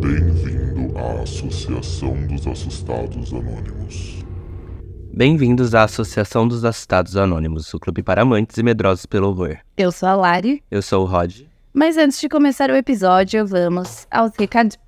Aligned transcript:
Bem-vindo 0.00 0.96
à 0.98 1.22
Associação 1.22 2.14
dos 2.26 2.46
Assustados 2.46 3.34
Anônimos. 3.34 4.24
Bem-vindos 5.12 5.74
à 5.74 5.82
Associação 5.84 6.48
dos 6.48 6.64
Assustados 6.64 7.18
Anônimos, 7.18 7.74
o 7.74 7.78
clube 7.78 8.02
para 8.02 8.22
amantes 8.22 8.56
e 8.56 8.62
medrosos 8.62 9.04
pelo 9.04 9.28
horror. 9.28 9.58
Eu 9.76 9.92
sou 9.92 10.08
a 10.08 10.14
Lari, 10.14 10.62
Eu 10.70 10.80
sou 10.80 11.02
o 11.02 11.06
Rod. 11.06 11.42
mas 11.74 11.98
antes 11.98 12.18
de 12.18 12.26
começar 12.30 12.70
o 12.70 12.74
episódio, 12.74 13.46
vamos 13.46 14.06
aos 14.10 14.32
recadinhos. 14.38 14.82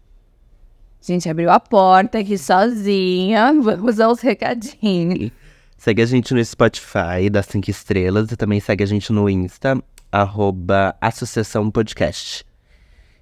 A 1.06 1.12
gente 1.12 1.28
abriu 1.28 1.50
a 1.50 1.60
porta 1.60 2.18
aqui 2.20 2.38
sozinha, 2.38 3.52
vamos 3.60 4.00
aos 4.00 4.20
recadinhos. 4.20 5.30
Segue 5.76 6.00
a 6.00 6.06
gente 6.06 6.32
no 6.32 6.42
Spotify, 6.42 7.28
dá 7.30 7.42
cinco 7.42 7.70
estrelas, 7.70 8.32
e 8.32 8.36
também 8.36 8.60
segue 8.60 8.82
a 8.82 8.86
gente 8.86 9.12
no 9.12 9.28
Insta, 9.28 9.78
arroba 10.10 10.96
Associação 11.02 11.70
Podcast. 11.70 12.45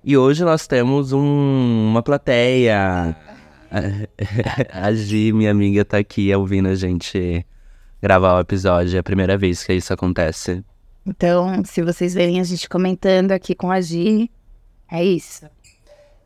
E 0.04 0.16
hoje 0.16 0.44
nós 0.44 0.66
temos 0.66 1.12
um- 1.12 1.88
uma 1.90 2.02
plateia. 2.02 3.16
A 4.72 4.92
Gi, 4.92 5.32
minha 5.32 5.50
amiga, 5.50 5.84
tá 5.84 5.98
aqui 5.98 6.32
ouvindo 6.34 6.68
a 6.68 6.74
gente 6.74 7.44
gravar 8.02 8.36
o 8.36 8.40
episódio. 8.40 8.96
É 8.96 9.00
a 9.00 9.02
primeira 9.02 9.36
vez 9.36 9.64
que 9.64 9.72
isso 9.72 9.92
acontece. 9.92 10.62
Então, 11.06 11.62
se 11.64 11.82
vocês 11.82 12.14
verem 12.14 12.38
a 12.40 12.44
gente 12.44 12.68
comentando 12.68 13.32
aqui 13.32 13.54
com 13.54 13.70
a 13.70 13.80
Gi, 13.80 14.30
é 14.90 15.04
isso. 15.04 15.46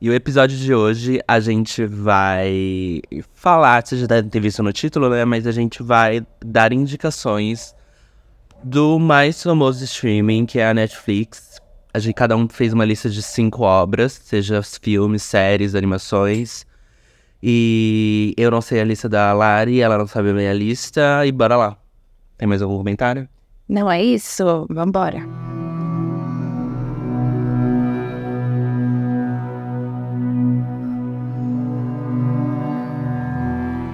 E 0.00 0.08
o 0.10 0.14
episódio 0.14 0.56
de 0.56 0.72
hoje 0.74 1.20
a 1.26 1.40
gente 1.40 1.84
vai 1.86 3.00
falar, 3.32 3.84
vocês 3.84 4.00
já 4.00 4.06
devem 4.06 4.30
ter 4.30 4.40
visto 4.40 4.62
no 4.62 4.72
título, 4.72 5.08
né? 5.08 5.24
Mas 5.24 5.46
a 5.46 5.52
gente 5.52 5.82
vai 5.82 6.24
dar 6.44 6.72
indicações 6.72 7.74
do 8.62 8.98
mais 8.98 9.42
famoso 9.42 9.82
streaming, 9.84 10.46
que 10.46 10.58
é 10.60 10.68
a 10.68 10.74
Netflix. 10.74 11.60
A 11.92 11.98
gente, 11.98 12.14
cada 12.14 12.36
um 12.36 12.46
fez 12.48 12.72
uma 12.72 12.84
lista 12.84 13.08
de 13.08 13.22
cinco 13.22 13.62
obras, 13.62 14.12
seja 14.12 14.62
filmes, 14.62 15.22
séries, 15.22 15.74
animações. 15.74 16.66
E 17.42 18.34
eu 18.36 18.50
não 18.50 18.60
sei 18.60 18.80
a 18.80 18.84
lista 18.84 19.08
da 19.08 19.32
Lari, 19.32 19.80
ela 19.80 19.96
não 19.96 20.06
sabe 20.06 20.30
a 20.30 20.34
minha 20.34 20.52
lista, 20.52 21.24
e 21.24 21.32
bora 21.32 21.56
lá. 21.56 21.76
Tem 22.36 22.46
mais 22.46 22.60
algum 22.60 22.76
comentário? 22.76 23.28
Não 23.68 23.90
é 23.90 24.02
isso? 24.02 24.66
Vambora. 24.68 25.22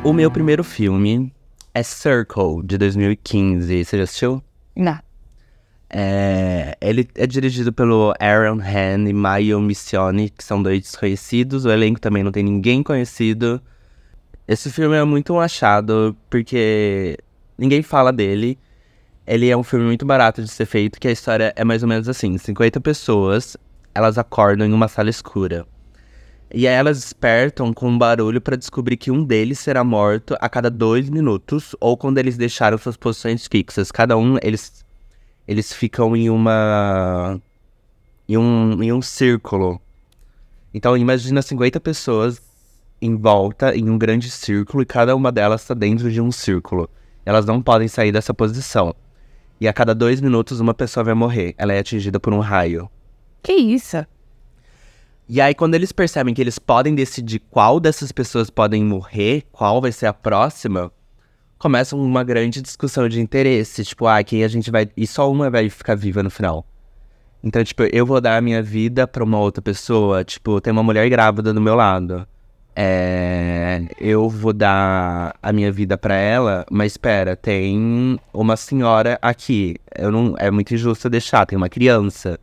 O 0.04 0.12
meu 0.12 0.30
primeiro 0.30 0.62
filme 0.62 1.32
é 1.72 1.82
Circle, 1.82 2.62
de 2.64 2.76
2015. 2.76 3.84
Você 3.84 3.96
já 3.96 4.04
assistiu? 4.04 4.42
Não. 4.76 4.98
É, 5.96 6.76
ele 6.80 7.08
é 7.14 7.24
dirigido 7.24 7.72
pelo 7.72 8.12
Aaron 8.18 8.58
Han 8.58 9.08
e 9.08 9.12
Maio 9.12 9.60
Missione, 9.60 10.28
que 10.28 10.42
são 10.42 10.60
dois 10.60 10.80
desconhecidos. 10.80 11.64
O 11.64 11.70
elenco 11.70 12.00
também 12.00 12.24
não 12.24 12.32
tem 12.32 12.42
ninguém 12.42 12.82
conhecido. 12.82 13.62
Esse 14.48 14.72
filme 14.72 14.96
é 14.96 15.04
muito 15.04 15.32
um 15.32 15.38
achado, 15.38 16.16
porque 16.28 17.16
ninguém 17.56 17.80
fala 17.80 18.12
dele. 18.12 18.58
Ele 19.24 19.48
é 19.48 19.56
um 19.56 19.62
filme 19.62 19.86
muito 19.86 20.04
barato 20.04 20.42
de 20.42 20.48
ser 20.48 20.66
feito, 20.66 20.98
que 20.98 21.06
a 21.06 21.12
história 21.12 21.52
é 21.54 21.62
mais 21.62 21.84
ou 21.84 21.88
menos 21.88 22.08
assim. 22.08 22.36
50 22.36 22.80
pessoas, 22.80 23.56
elas 23.94 24.18
acordam 24.18 24.66
em 24.66 24.72
uma 24.72 24.88
sala 24.88 25.10
escura. 25.10 25.64
E 26.52 26.66
aí 26.66 26.74
elas 26.74 27.00
despertam 27.00 27.72
com 27.72 27.88
um 27.88 27.96
barulho 27.96 28.40
pra 28.40 28.56
descobrir 28.56 28.96
que 28.96 29.12
um 29.12 29.24
deles 29.24 29.60
será 29.60 29.84
morto 29.84 30.36
a 30.40 30.48
cada 30.48 30.70
dois 30.70 31.08
minutos, 31.08 31.76
ou 31.80 31.96
quando 31.96 32.18
eles 32.18 32.36
deixaram 32.36 32.78
suas 32.78 32.96
posições 32.96 33.46
fixas. 33.46 33.92
Cada 33.92 34.16
um, 34.16 34.36
eles 34.42 34.83
eles 35.46 35.72
ficam 35.72 36.16
em 36.16 36.30
uma. 36.30 37.40
em 38.28 38.36
um, 38.36 38.82
em 38.82 38.92
um 38.92 39.02
círculo. 39.02 39.80
Então 40.72 40.96
imagina 40.96 41.40
50 41.40 41.78
pessoas 41.80 42.42
em 43.00 43.16
volta, 43.16 43.76
em 43.76 43.88
um 43.90 43.98
grande 43.98 44.30
círculo, 44.30 44.82
e 44.82 44.86
cada 44.86 45.14
uma 45.14 45.30
delas 45.30 45.62
está 45.62 45.74
dentro 45.74 46.10
de 46.10 46.20
um 46.20 46.32
círculo. 46.32 46.88
Elas 47.24 47.46
não 47.46 47.60
podem 47.62 47.86
sair 47.86 48.12
dessa 48.12 48.32
posição. 48.32 48.94
E 49.60 49.68
a 49.68 49.72
cada 49.72 49.94
dois 49.94 50.20
minutos 50.20 50.60
uma 50.60 50.74
pessoa 50.74 51.04
vai 51.04 51.14
morrer. 51.14 51.54
Ela 51.56 51.72
é 51.72 51.78
atingida 51.78 52.18
por 52.18 52.32
um 52.32 52.40
raio. 52.40 52.90
Que 53.42 53.52
isso? 53.52 54.04
E 55.26 55.40
aí, 55.40 55.54
quando 55.54 55.74
eles 55.74 55.90
percebem 55.90 56.34
que 56.34 56.40
eles 56.40 56.58
podem 56.58 56.94
decidir 56.94 57.38
qual 57.50 57.80
dessas 57.80 58.12
pessoas 58.12 58.50
podem 58.50 58.84
morrer, 58.84 59.44
qual 59.50 59.80
vai 59.80 59.90
ser 59.90 60.06
a 60.06 60.12
próxima, 60.12 60.92
começa 61.64 61.96
uma 61.96 62.22
grande 62.22 62.60
discussão 62.60 63.08
de 63.08 63.18
interesse. 63.22 63.82
Tipo, 63.82 64.06
ah, 64.06 64.22
quem 64.22 64.44
a 64.44 64.48
gente 64.48 64.70
vai. 64.70 64.86
E 64.94 65.06
só 65.06 65.32
uma 65.32 65.48
vai 65.48 65.70
ficar 65.70 65.94
viva 65.94 66.22
no 66.22 66.28
final. 66.28 66.66
Então, 67.42 67.64
tipo, 67.64 67.84
eu 67.84 68.04
vou 68.04 68.20
dar 68.20 68.36
a 68.36 68.40
minha 68.42 68.62
vida 68.62 69.08
pra 69.08 69.24
uma 69.24 69.38
outra 69.38 69.62
pessoa. 69.62 70.22
Tipo, 70.22 70.60
tem 70.60 70.70
uma 70.70 70.82
mulher 70.82 71.08
grávida 71.08 71.54
do 71.54 71.62
meu 71.62 71.74
lado. 71.74 72.28
É. 72.76 73.82
Eu 73.98 74.28
vou 74.28 74.52
dar 74.52 75.34
a 75.42 75.52
minha 75.54 75.72
vida 75.72 75.96
pra 75.96 76.14
ela, 76.14 76.66
mas 76.70 76.92
espera, 76.92 77.34
tem 77.34 78.20
uma 78.30 78.58
senhora 78.58 79.18
aqui. 79.22 79.76
Eu 79.96 80.12
não. 80.12 80.34
É 80.36 80.50
muito 80.50 80.74
injusto 80.74 81.08
deixar, 81.08 81.46
tem 81.46 81.56
uma 81.56 81.70
criança. 81.70 82.38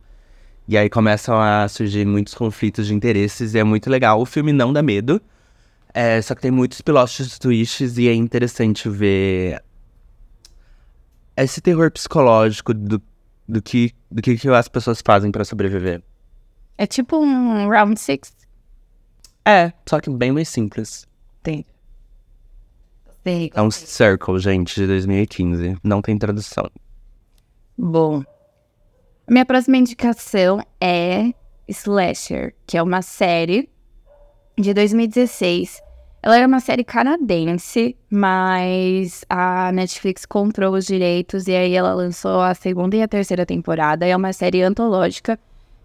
E 0.66 0.76
aí 0.76 0.90
começam 0.90 1.40
a 1.40 1.68
surgir 1.68 2.04
muitos 2.04 2.34
conflitos 2.34 2.88
de 2.88 2.94
interesses 2.94 3.54
e 3.54 3.58
é 3.60 3.62
muito 3.62 3.88
legal. 3.88 4.20
O 4.20 4.26
filme 4.26 4.52
não 4.52 4.72
dá 4.72 4.82
medo, 4.82 5.22
é, 5.94 6.20
só 6.22 6.34
que 6.34 6.42
tem 6.42 6.50
muitos 6.50 6.80
plot 6.80 7.38
twists 7.38 7.98
e 7.98 8.08
é 8.08 8.14
interessante 8.14 8.88
ver 8.88 9.62
esse 11.36 11.60
terror 11.60 11.90
psicológico 11.90 12.72
do, 12.72 13.02
do, 13.48 13.62
que, 13.62 13.92
do 14.10 14.22
que, 14.22 14.36
que 14.36 14.48
as 14.48 14.68
pessoas 14.68 15.02
fazem 15.04 15.30
pra 15.30 15.44
sobreviver. 15.44 16.02
É 16.78 16.86
tipo 16.86 17.18
um 17.18 17.68
round 17.68 17.98
six? 18.00 18.34
É, 19.44 19.72
só 19.86 20.00
que 20.00 20.08
bem 20.10 20.32
mais 20.32 20.48
simples. 20.48 21.06
Tem. 21.42 21.66
Sei. 23.24 23.50
É 23.54 23.62
um 23.62 23.70
Circle, 23.70 24.38
gente, 24.38 24.74
de 24.74 24.86
2015. 24.86 25.76
Não 25.82 26.00
tem 26.00 26.18
tradução. 26.18 26.70
Bom, 27.76 28.22
minha 29.28 29.46
próxima 29.46 29.76
indicação 29.76 30.60
é 30.80 31.32
Slasher, 31.68 32.54
que 32.66 32.76
é 32.76 32.82
uma 32.82 33.02
série 33.02 33.68
de 34.62 34.72
2016. 34.72 35.82
Ela 36.22 36.36
era 36.36 36.46
uma 36.46 36.60
série 36.60 36.84
canadense, 36.84 37.96
mas 38.08 39.24
a 39.28 39.72
Netflix 39.72 40.24
comprou 40.24 40.74
os 40.74 40.86
direitos 40.86 41.48
e 41.48 41.54
aí 41.54 41.74
ela 41.74 41.92
lançou 41.92 42.40
a 42.40 42.54
segunda 42.54 42.96
e 42.96 43.02
a 43.02 43.08
terceira 43.08 43.44
temporada. 43.44 44.06
É 44.06 44.16
uma 44.16 44.32
série 44.32 44.62
antológica, 44.62 45.38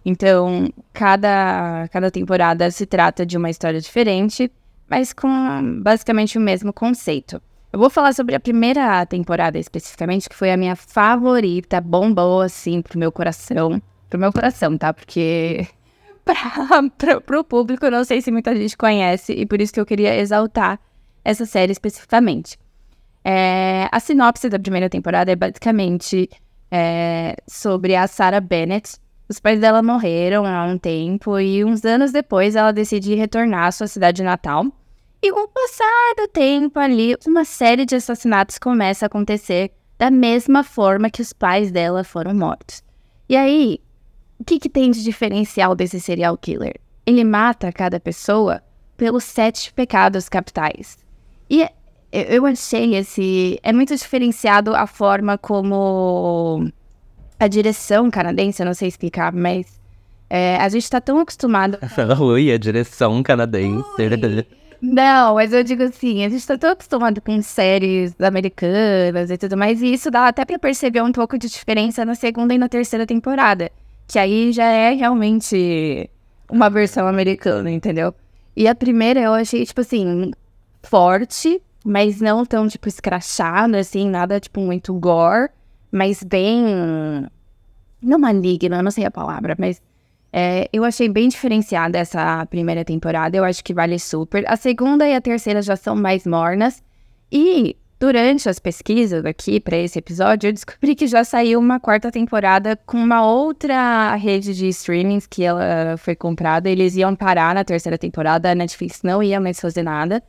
então 0.06 0.72
cada, 0.94 1.88
cada 1.92 2.12
temporada 2.12 2.70
se 2.70 2.86
trata 2.86 3.26
de 3.26 3.36
uma 3.36 3.50
história 3.50 3.82
diferente, 3.82 4.52
mas 4.88 5.12
com 5.12 5.82
basicamente 5.82 6.38
o 6.38 6.42
mesmo 6.42 6.72
conceito. 6.72 7.42
Eu 7.74 7.80
vou 7.80 7.90
falar 7.90 8.14
sobre 8.14 8.36
a 8.36 8.40
primeira 8.40 9.06
temporada 9.08 9.58
especificamente, 9.58 10.30
que 10.30 10.36
foi 10.36 10.52
a 10.52 10.58
minha 10.58 10.76
favorita, 10.76 11.82
bombou 11.82 12.42
assim 12.42 12.82
pro 12.82 12.98
meu 12.98 13.12
coração. 13.12 13.82
Pro 14.10 14.20
meu 14.20 14.32
coração, 14.32 14.78
tá? 14.78 14.94
Porque 14.94 15.68
pra, 16.98 17.22
pro 17.22 17.44
público 17.44 17.90
não 17.90 18.04
sei 18.04 18.22
se 18.22 18.32
muita 18.32 18.56
gente 18.56 18.76
conhece 18.76 19.34
e 19.34 19.46
por 19.46 19.62
isso 19.62 19.74
que 19.74 19.80
eu 19.80 19.86
queria 19.86 20.16
exaltar 20.16 20.80
essa 21.24 21.46
série 21.46 21.72
especificamente. 21.72 22.58
É, 23.24 23.90
a 23.92 24.00
sinopse 24.00 24.48
da 24.48 24.58
primeira 24.58 24.90
temporada 24.90 25.32
é 25.32 25.36
basicamente 25.36 26.30
é, 26.72 27.36
sobre 27.48 27.96
a 27.96 28.08
Sarah 28.08 28.40
Bennett. 28.40 28.96
Os 29.28 29.40
pais 29.40 29.60
dela 29.60 29.84
morreram 29.84 30.46
há 30.46 30.64
um 30.64 30.78
tempo 30.78 31.38
e 31.38 31.66
uns 31.66 31.84
anos 31.84 32.14
depois 32.14 32.56
ela 32.56 32.72
decide 32.72 33.14
retornar 33.16 33.66
à 33.66 33.72
sua 33.72 33.88
cidade 33.88 34.24
natal. 34.24 34.66
E 35.22 35.32
com 35.32 35.44
o 35.44 35.48
passar 35.48 36.14
do 36.16 36.28
tempo 36.30 36.80
ali, 36.80 37.16
uma 37.28 37.44
série 37.44 37.86
de 37.86 37.96
assassinatos 37.96 38.58
começa 38.58 39.06
a 39.06 39.08
acontecer 39.08 39.72
da 39.98 40.12
mesma 40.12 40.64
forma 40.64 41.10
que 41.10 41.22
os 41.22 41.34
pais 41.34 41.72
dela 41.72 42.04
foram 42.04 42.34
mortos. 42.34 42.84
E 43.28 43.36
aí, 43.36 43.80
o 44.40 44.44
que, 44.44 44.60
que 44.60 44.70
tem 44.70 44.92
de 44.92 45.04
diferencial 45.04 45.76
desse 45.76 46.00
serial 46.00 46.38
killer? 46.38 46.76
Ele 47.06 47.24
mata 47.24 47.72
cada 47.72 48.00
pessoa 48.00 48.62
pelos 48.96 49.24
sete 49.24 49.72
pecados 49.74 50.28
capitais. 50.30 50.98
E 51.50 51.62
eu- 52.12 52.22
eu 52.24 52.46
achei 52.46 52.96
esse. 52.96 53.60
É 53.64 53.72
muito 53.74 53.96
diferenciado 53.96 54.76
a 54.76 54.86
forma 54.88 55.38
como 55.38 56.70
a 57.40 57.48
direção 57.48 58.10
canadense, 58.10 58.62
eu 58.62 58.66
não 58.66 58.74
sei 58.74 58.88
explicar, 58.88 59.32
mas 59.32 59.80
é, 60.30 60.58
a 60.58 60.68
gente 60.70 60.90
tá 60.90 61.00
tão 61.00 61.20
acostumado 61.20 61.78
Ui, 62.20 62.52
a 62.52 62.58
direção 62.58 63.22
canadense. 63.24 63.84
não, 64.82 65.36
mas 65.36 65.54
eu 65.54 65.64
digo 65.64 65.84
assim, 65.84 66.26
a 66.26 66.30
gente 66.30 66.46
tá 66.46 66.58
tão 66.58 66.72
acostumado 66.72 67.22
com 67.22 67.42
séries 67.42 68.14
americanas 68.20 69.30
e 69.32 69.38
tudo 69.38 69.56
mais, 69.58 69.82
e 69.82 69.94
isso 69.94 70.10
dá 70.12 70.28
até 70.28 70.44
pra 70.46 70.58
perceber 70.60 71.02
um 71.02 71.12
pouco 71.12 71.38
de 71.38 71.48
diferença 71.48 72.04
na 72.04 72.16
segunda 72.16 72.54
e 72.54 72.58
na 72.58 72.68
terceira 72.68 73.06
temporada. 73.06 73.72
Que 74.08 74.20
aí 74.20 74.52
já 74.54 74.66
é 74.66 74.94
realmente 74.94 76.10
uma 76.50 76.70
versão 76.70 77.08
americana, 77.08 77.70
entendeu? 77.72 78.14
E 78.56 78.68
a 78.68 78.76
primeira 78.76 79.20
eu 79.22 79.34
achei, 79.34 79.66
tipo 79.66 79.82
assim, 79.82 80.32
forte, 80.84 81.62
mas 81.86 82.22
não 82.22 82.46
tão, 82.46 82.68
tipo, 82.68 82.88
escrachada, 82.88 83.80
assim, 83.80 84.10
nada, 84.10 84.40
tipo, 84.40 84.60
muito 84.62 84.94
gore, 84.94 85.50
mas 85.92 86.24
bem. 86.24 87.28
Não 88.02 88.20
maligna, 88.20 88.82
não 88.84 88.92
sei 88.92 89.06
a 89.06 89.12
palavra, 89.12 89.56
mas 89.60 89.82
É, 90.34 90.70
eu 90.74 90.84
achei 90.84 91.10
bem 91.10 91.30
diferenciada 91.30 91.98
essa 91.98 92.46
primeira 92.48 92.86
temporada, 92.86 93.38
eu 93.38 93.44
acho 93.46 93.64
que 93.64 93.74
vale 93.74 93.98
super. 94.00 94.44
A 94.48 94.56
segunda 94.58 95.08
e 95.08 95.16
a 95.16 95.22
terceira 95.22 95.62
já 95.62 95.76
são 95.76 95.96
mais 95.96 96.26
mornas. 96.28 96.84
E 97.32 97.76
durante 98.00 98.48
as 98.48 98.60
pesquisas 98.60 99.26
aqui 99.26 99.60
para 99.60 99.78
esse 99.78 99.98
episódio, 99.98 100.50
eu 100.50 100.54
descobri 100.54 100.96
que 100.96 101.08
já 101.08 101.24
saiu 101.24 101.60
uma 101.60 101.80
quarta 101.80 102.12
temporada 102.12 102.78
com 102.86 102.98
uma 102.98 103.26
outra 103.26 104.16
rede 104.16 104.54
de 104.54 104.68
streamings 104.70 105.26
que 105.26 105.44
ela 105.44 105.98
foi 105.98 106.16
comprada. 106.16 106.70
Eles 106.70 106.96
iam 106.96 107.16
parar 107.16 107.56
na 107.56 107.64
terceira 107.64 107.98
temporada, 107.98 108.52
a 108.52 108.56
Netflix 108.56 109.02
não 109.04 109.22
ia 109.24 109.40
mais 109.40 109.60
fazer 109.60 109.84
nada. 109.84 110.22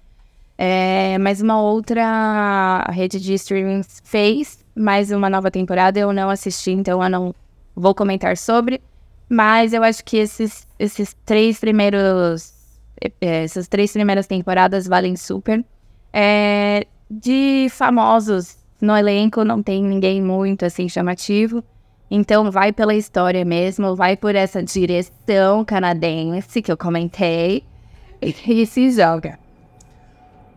É, 0.57 1.17
mas 1.19 1.41
uma 1.41 1.61
outra 1.61 2.85
rede 2.91 3.21
de 3.21 3.35
streamings 3.35 4.01
fez 4.03 4.65
mais 4.75 5.11
uma 5.11 5.31
nova 5.31 5.51
temporada. 5.51 5.99
Eu 5.99 6.13
não 6.13 6.31
assisti, 6.31 6.73
então 6.73 7.03
eu 7.03 7.11
não 7.11 7.35
vou 7.77 7.95
comentar 7.95 8.37
sobre. 8.37 8.81
Mas 9.29 9.73
eu 9.73 9.83
acho 9.83 10.05
que 10.05 10.17
esses, 10.17 10.67
esses 10.79 11.15
três 11.25 11.61
primeiros. 11.61 12.55
É, 13.21 13.45
essas 13.45 13.69
três 13.69 13.93
primeiras 13.93 14.27
temporadas 14.27 14.87
valem 14.89 15.15
super. 15.15 15.65
É, 16.13 16.87
de 17.11 17.69
famosos 17.71 18.59
no 18.81 18.97
elenco, 18.97 19.45
não 19.45 19.63
tem 19.63 19.83
ninguém 19.83 20.23
muito 20.23 20.65
assim 20.65 20.89
chamativo. 20.89 21.63
Então 22.11 22.51
vai 22.51 22.73
pela 22.73 22.95
história 22.95 23.45
mesmo, 23.45 23.95
vai 23.95 24.17
por 24.17 24.35
essa 24.35 24.63
direção 24.63 25.65
canadense 25.65 26.63
que 26.63 26.73
eu 26.73 26.77
comentei 26.77 27.65
e 28.23 28.67
se 28.67 28.91
joga. 28.91 29.39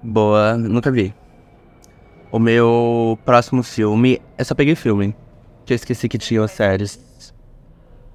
Boa, 0.01 0.57
nunca 0.57 0.89
vi. 0.91 1.13
O 2.31 2.39
meu 2.39 3.19
próximo 3.25 3.61
filme. 3.61 4.21
Eu 4.37 4.45
só 4.45 4.55
peguei 4.55 4.75
filme. 4.75 5.13
Que 5.65 5.73
eu 5.73 5.75
esqueci 5.75 6.07
que 6.07 6.17
tinha 6.17 6.47
séries. 6.47 7.33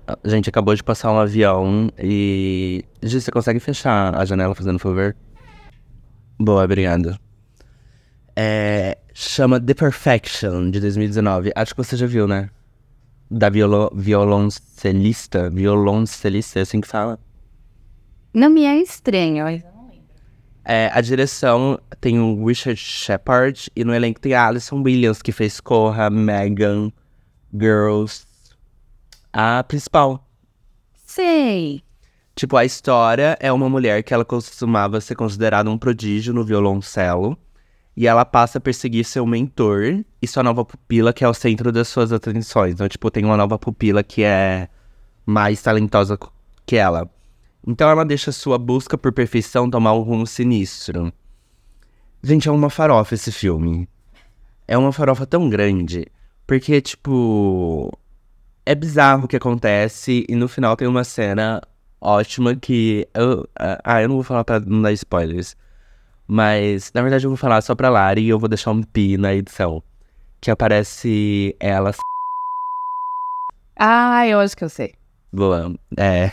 A 0.07 0.29
gente 0.29 0.49
acabou 0.49 0.75
de 0.75 0.83
passar 0.83 1.13
um 1.13 1.19
avião 1.19 1.91
e. 1.99 2.85
Gi, 3.03 3.21
você 3.21 3.31
consegue 3.31 3.61
fechar 3.61 4.17
a 4.17 4.25
janela 4.25 4.55
fazendo 4.55 4.79
favor? 4.79 5.15
Boa, 6.39 6.65
obrigado. 6.65 7.19
É, 8.39 8.99
chama 9.15 9.59
The 9.59 9.73
Perfection, 9.73 10.71
de 10.71 10.79
2019. 10.79 11.51
Acho 11.57 11.75
que 11.75 11.83
você 11.83 11.97
já 11.97 12.07
viu, 12.07 12.29
né? 12.29 12.51
Da 13.31 13.49
violo, 13.49 13.91
violoncelista. 13.95 15.49
Violoncelista, 15.49 16.59
é 16.59 16.63
assim 16.63 16.83
que 16.83 16.87
fala? 16.87 17.19
Não 18.35 18.51
me 18.51 18.65
é 18.65 18.77
estranho, 18.77 19.45
mas 19.45 19.65
eu 19.65 19.73
não 19.73 19.89
lembro. 19.89 20.05
É, 20.63 20.91
a 20.93 21.01
direção 21.01 21.81
tem 22.01 22.21
o 22.21 22.45
Richard 22.45 22.79
Shepard 22.79 23.71
e 23.75 23.83
no 23.83 23.95
elenco 23.95 24.21
tem 24.21 24.35
a 24.35 24.47
Alison 24.47 24.83
Williams, 24.83 25.23
que 25.23 25.33
fez 25.33 25.59
Corra, 25.59 26.11
Megan, 26.11 26.93
Girls. 27.59 28.27
A 29.33 29.65
principal. 29.65 30.29
Sei. 31.07 31.83
Tipo, 32.35 32.59
a 32.59 32.67
história 32.67 33.39
é 33.41 33.51
uma 33.51 33.71
mulher 33.71 34.03
que 34.03 34.13
ela 34.13 34.25
costumava 34.25 35.01
ser 35.01 35.15
considerada 35.15 35.71
um 35.71 35.79
prodígio 35.79 36.35
no 36.35 36.45
violoncelo. 36.45 37.39
E 37.97 38.07
ela 38.07 38.25
passa 38.25 38.59
a 38.59 38.61
perseguir 38.61 39.05
seu 39.05 39.27
mentor 39.27 40.05
e 40.21 40.27
sua 40.27 40.43
nova 40.43 40.65
pupila, 40.65 41.13
que 41.13 41.25
é 41.25 41.29
o 41.29 41.33
centro 41.33 41.73
das 41.73 41.89
suas 41.89 42.13
atenções. 42.13 42.75
Então, 42.75 42.89
tipo, 42.89 43.11
tem 43.11 43.25
uma 43.25 43.37
nova 43.37 43.59
pupila 43.59 44.03
que 44.03 44.23
é 44.23 44.69
mais 45.25 45.63
talentosa 45.63 46.19
que 46.67 46.77
ela. 46.77 47.09
Então 47.67 47.89
ela 47.89 48.05
deixa 48.05 48.31
sua 48.31 48.59
busca 48.59 48.99
por 48.99 49.13
perfeição 49.13 49.71
tomar 49.71 49.95
um 49.95 50.03
rumo 50.03 50.27
sinistro. 50.27 51.13
Gente, 52.23 52.49
é 52.49 52.53
uma 52.53 52.69
farofa 52.69 53.15
esse 53.15 53.33
filme. 53.33 53.89
É 54.69 54.77
uma 54.77 54.93
farofa 54.93 55.27
tão 55.27 55.49
grande. 55.49 56.07
Porque, 56.47 56.81
tipo. 56.81 57.97
É 58.65 58.75
bizarro 58.75 59.25
o 59.25 59.29
que 59.29 59.37
acontece. 59.37 60.25
E 60.29 60.35
no 60.35 60.49
final 60.49 60.77
tem 60.77 60.87
uma 60.87 61.05
cena 61.05 61.63
ótima 62.01 62.55
que. 62.55 63.09
Eu, 63.15 63.49
ah, 63.57 64.03
eu 64.03 64.09
não 64.09 64.17
vou 64.17 64.25
falar 64.25 64.45
pra 64.45 64.61
não 64.61 64.83
dar 64.83 64.93
spoilers. 64.93 65.57
Mas, 66.27 66.91
na 66.93 67.03
verdade, 67.03 67.25
eu 67.25 67.31
vou 67.31 67.37
falar 67.37 67.61
só 67.63 67.75
pra 67.75 67.89
Lari 67.89 68.23
e 68.23 68.29
eu 68.29 68.39
vou 68.39 68.49
deixar 68.49 68.73
um 68.73 68.83
pi 68.83 69.17
na 69.17 69.35
edição. 69.35 69.83
Que 70.41 70.51
aparece 70.51 71.55
ela. 71.61 71.93
Ah, 73.77 74.27
eu 74.27 74.41
acho 74.41 74.57
que 74.57 74.65
eu 74.65 74.69
sei. 74.69 74.95
Boa. 75.33 75.75
É. 75.97 76.31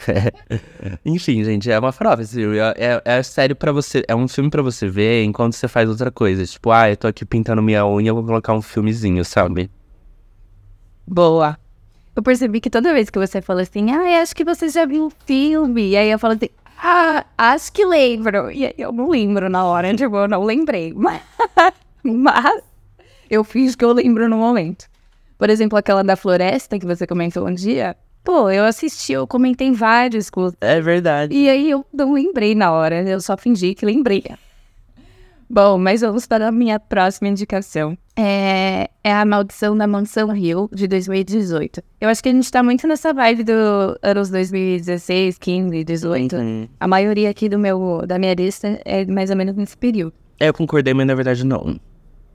Enfim, 1.06 1.44
gente, 1.44 1.70
é 1.70 1.78
uma 1.78 1.92
farofa. 1.92 2.24
É, 2.24 3.02
é, 3.06 3.18
é 3.18 3.24
sério 3.24 3.56
pra 3.56 3.72
você. 3.72 4.04
É 4.08 4.16
um 4.16 4.28
filme 4.28 4.50
pra 4.50 4.62
você 4.62 4.88
ver 4.88 5.24
enquanto 5.24 5.54
você 5.54 5.68
faz 5.68 5.90
outra 5.90 6.10
coisa. 6.10 6.46
Tipo, 6.46 6.72
ah, 6.72 6.90
eu 6.90 6.98
tô 6.98 7.08
aqui 7.08 7.26
pintando 7.26 7.62
minha 7.62 7.86
unha, 7.86 8.10
eu 8.10 8.16
vou 8.16 8.24
colocar 8.24 8.54
um 8.54 8.62
filmezinho, 8.62 9.24
sabe? 9.26 9.70
Boa. 11.06 11.58
Eu 12.16 12.24
percebi 12.24 12.62
que 12.62 12.70
toda 12.70 12.94
vez 12.94 13.10
que 13.10 13.20
você 13.20 13.42
fala 13.42 13.64
assim, 13.64 13.92
ah, 13.92 14.22
acho 14.22 14.36
que 14.36 14.46
você 14.46 14.70
já 14.70 14.86
viu 14.86 15.08
o 15.08 15.12
filme. 15.26 15.90
E 15.90 15.98
aí 15.98 16.10
eu 16.10 16.20
falo 16.20 16.36
assim, 16.36 16.50
ah, 16.86 17.26
acho 17.38 17.72
que 17.72 17.86
lembro. 17.86 18.52
E 18.52 18.76
eu 18.78 18.92
não 18.92 19.10
lembro 19.10 19.50
na 19.50 19.64
hora, 19.66 19.92
tipo, 19.96 20.18
eu 20.18 20.28
não 20.28 20.44
lembrei. 20.44 20.94
Mas, 20.94 21.22
mas 22.04 22.62
eu 23.30 23.42
fiz 23.46 23.74
que 23.74 23.86
eu 23.86 23.94
lembro 23.94 24.28
no 24.28 24.38
momento. 24.38 24.86
Por 25.38 25.50
exemplo, 25.50 25.78
aquela 25.78 26.04
da 26.04 26.18
floresta 26.18 26.78
que 26.78 26.86
você 26.86 27.08
comentou 27.08 27.48
um 27.48 27.54
dia. 27.54 27.96
Pô, 28.22 28.50
eu 28.50 28.66
assisti, 28.66 29.14
eu 29.14 29.26
comentei 29.26 29.72
vários. 29.72 30.30
É 30.60 30.82
verdade. 30.82 31.34
E 31.34 31.50
aí 31.50 31.70
eu 31.70 31.86
não 31.94 32.14
lembrei 32.14 32.54
na 32.54 32.72
hora, 32.72 33.02
eu 33.10 33.22
só 33.22 33.38
fingi 33.38 33.74
que 33.74 33.86
lembrei. 33.86 34.24
Bom, 35.50 35.78
mas 35.78 36.02
vamos 36.02 36.26
para 36.26 36.48
a 36.48 36.52
minha 36.52 36.80
próxima 36.80 37.28
indicação. 37.28 37.98
É, 38.16 38.90
é 39.04 39.12
A 39.12 39.26
Maldição 39.26 39.76
da 39.76 39.88
Mansão 39.88 40.36
Hill, 40.36 40.70
de 40.74 40.88
2018. 40.88 41.82
Eu 42.00 42.10
acho 42.10 42.22
que 42.22 42.30
a 42.30 42.32
gente 42.32 42.52
tá 42.52 42.62
muito 42.62 42.88
nessa 42.88 43.14
vibe 43.14 43.44
do 43.44 43.98
anos 44.02 44.30
2016, 44.30 45.38
15, 45.38 45.84
18. 45.84 46.36
Uhum. 46.36 46.68
A 46.80 46.88
maioria 46.88 47.30
aqui 47.30 47.50
do 47.50 47.58
meu, 47.58 48.04
da 48.06 48.20
minha 48.20 48.34
lista 48.34 48.80
é 48.86 49.06
mais 49.06 49.30
ou 49.30 49.36
menos 49.36 49.56
nesse 49.56 49.78
período. 49.78 50.14
É, 50.40 50.50
eu 50.50 50.54
concordei, 50.54 50.94
mas 50.94 51.08
na 51.08 51.16
verdade 51.16 51.46
não. 51.46 51.80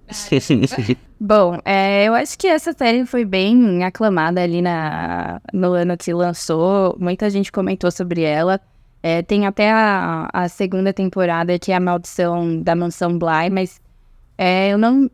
Bom, 1.21 1.59
é, 1.65 2.05
eu 2.05 2.15
acho 2.15 2.39
que 2.39 2.47
essa 2.47 2.73
série 2.73 3.05
foi 3.05 3.25
bem 3.25 3.85
aclamada 3.85 4.43
ali 4.43 4.63
na, 4.63 5.41
no 5.53 5.73
ano 5.73 5.97
que 5.97 6.13
lançou. 6.13 6.97
Muita 6.99 7.29
gente 7.29 7.53
comentou 7.53 7.91
sobre 7.91 8.23
ela. 8.23 8.61
É, 9.03 9.23
tem 9.23 9.47
até 9.47 9.71
a, 9.71 10.29
a 10.33 10.49
segunda 10.49 10.93
temporada, 10.93 11.59
que 11.59 11.71
é 11.71 11.77
a 11.77 11.81
Maldição 11.81 12.61
da 12.61 12.75
Mansão 12.75 13.17
Bly, 13.19 13.51
mas 13.51 13.81
é, 14.37 14.71
eu 14.73 14.79
não 14.79 15.11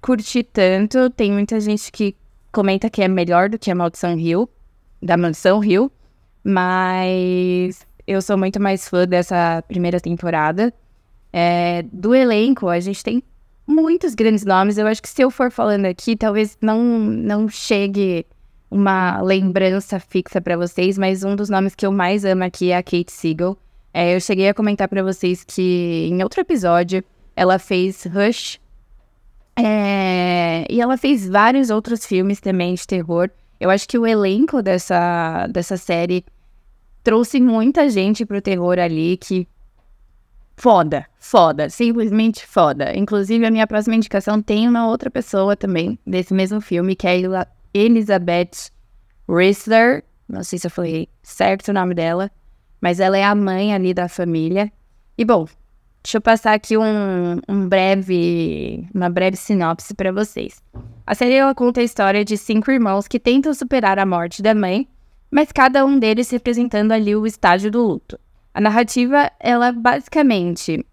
curti 0.00 0.42
tanto. 0.42 1.10
Tem 1.10 1.32
muita 1.32 1.60
gente 1.60 1.92
que 1.92 2.16
comenta 2.52 2.90
que 2.90 3.02
é 3.02 3.08
melhor 3.08 3.48
do 3.48 3.58
que 3.58 3.70
a 3.70 3.74
Maldição 3.74 4.18
Hill, 4.18 4.48
da 5.02 5.16
Mansão 5.16 5.62
Hill, 5.62 5.92
mas 6.42 7.86
eu 8.06 8.20
sou 8.22 8.36
muito 8.36 8.60
mais 8.60 8.88
fã 8.88 9.06
dessa 9.06 9.62
primeira 9.68 10.00
temporada. 10.00 10.72
É, 11.32 11.82
do 11.92 12.14
elenco, 12.14 12.68
a 12.68 12.80
gente 12.80 13.04
tem 13.04 13.22
muitos 13.66 14.14
grandes 14.14 14.44
nomes. 14.44 14.78
Eu 14.78 14.86
acho 14.86 15.02
que 15.02 15.08
se 15.08 15.22
eu 15.22 15.30
for 15.30 15.50
falando 15.50 15.84
aqui, 15.84 16.16
talvez 16.16 16.56
não, 16.60 16.82
não 16.82 17.48
chegue 17.48 18.26
uma 18.70 19.20
lembrança 19.22 19.98
fixa 19.98 20.40
para 20.40 20.56
vocês, 20.56 20.98
mas 20.98 21.24
um 21.24 21.34
dos 21.34 21.48
nomes 21.48 21.74
que 21.74 21.86
eu 21.86 21.92
mais 21.92 22.24
amo 22.24 22.44
aqui 22.44 22.70
é 22.70 22.76
a 22.76 22.82
Kate 22.82 23.10
Siegel. 23.10 23.56
É, 23.92 24.14
eu 24.14 24.20
cheguei 24.20 24.48
a 24.48 24.54
comentar 24.54 24.88
para 24.88 25.02
vocês 25.02 25.42
que 25.42 26.08
em 26.10 26.22
outro 26.22 26.40
episódio 26.40 27.02
ela 27.34 27.58
fez 27.58 28.04
Rush. 28.04 28.60
É, 29.56 30.66
e 30.70 30.80
ela 30.80 30.96
fez 30.96 31.28
vários 31.28 31.70
outros 31.70 32.04
filmes 32.04 32.40
também 32.40 32.74
de 32.74 32.86
terror. 32.86 33.30
Eu 33.58 33.70
acho 33.70 33.88
que 33.88 33.98
o 33.98 34.06
elenco 34.06 34.62
dessa, 34.62 35.46
dessa 35.48 35.76
série 35.76 36.24
trouxe 37.02 37.40
muita 37.40 37.88
gente 37.88 38.24
pro 38.24 38.42
terror 38.42 38.78
ali 38.78 39.16
que. 39.16 39.48
Foda, 40.56 41.06
foda, 41.20 41.70
simplesmente 41.70 42.44
foda. 42.44 42.96
Inclusive, 42.96 43.46
a 43.46 43.50
minha 43.50 43.66
próxima 43.66 43.94
indicação 43.94 44.42
tem 44.42 44.68
uma 44.68 44.88
outra 44.88 45.08
pessoa 45.08 45.56
também 45.56 45.96
desse 46.04 46.34
mesmo 46.34 46.60
filme, 46.60 46.96
que 46.96 47.06
é 47.06 47.12
a 47.12 47.46
Elizabeth 47.78 48.70
Rissler. 49.28 50.04
Não 50.28 50.42
sei 50.42 50.58
se 50.58 50.66
eu 50.66 50.70
falei 50.70 51.08
certo 51.22 51.68
o 51.68 51.72
nome 51.72 51.94
dela, 51.94 52.30
mas 52.80 53.00
ela 53.00 53.16
é 53.16 53.24
a 53.24 53.34
mãe 53.34 53.74
ali 53.74 53.94
da 53.94 54.08
família. 54.08 54.70
E 55.16 55.24
bom, 55.24 55.46
deixa 56.02 56.18
eu 56.18 56.20
passar 56.20 56.54
aqui 56.54 56.76
um, 56.76 57.40
um 57.48 57.68
breve, 57.68 58.86
uma 58.94 59.08
breve 59.08 59.36
sinopse 59.36 59.94
para 59.94 60.12
vocês. 60.12 60.62
A 61.06 61.14
série 61.14 61.34
ela 61.34 61.54
conta 61.54 61.80
a 61.80 61.84
história 61.84 62.24
de 62.24 62.36
cinco 62.36 62.70
irmãos 62.70 63.08
que 63.08 63.18
tentam 63.18 63.54
superar 63.54 63.98
a 63.98 64.06
morte 64.06 64.42
da 64.42 64.54
mãe, 64.54 64.86
mas 65.30 65.52
cada 65.52 65.84
um 65.84 65.98
deles 65.98 66.30
representando 66.30 66.92
ali 66.92 67.14
o 67.16 67.26
estágio 67.26 67.70
do 67.70 67.86
luto. 67.86 68.18
A 68.52 68.60
narrativa, 68.60 69.30
ela 69.38 69.72
basicamente 69.72 70.84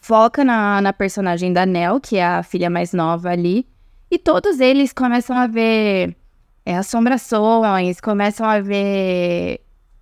foca 0.00 0.44
na, 0.44 0.80
na 0.80 0.92
personagem 0.92 1.52
da 1.52 1.66
Nell, 1.66 2.00
que 2.00 2.16
é 2.16 2.24
a 2.24 2.42
filha 2.42 2.70
mais 2.70 2.92
nova 2.92 3.30
ali, 3.30 3.66
e 4.10 4.18
todos 4.18 4.60
eles 4.60 4.92
começam 4.92 5.36
a 5.36 5.46
ver 5.46 6.16
é, 6.64 6.76
assombrações, 6.76 8.00
começam 8.00 8.48
a 8.48 8.60
ver 8.60 9.60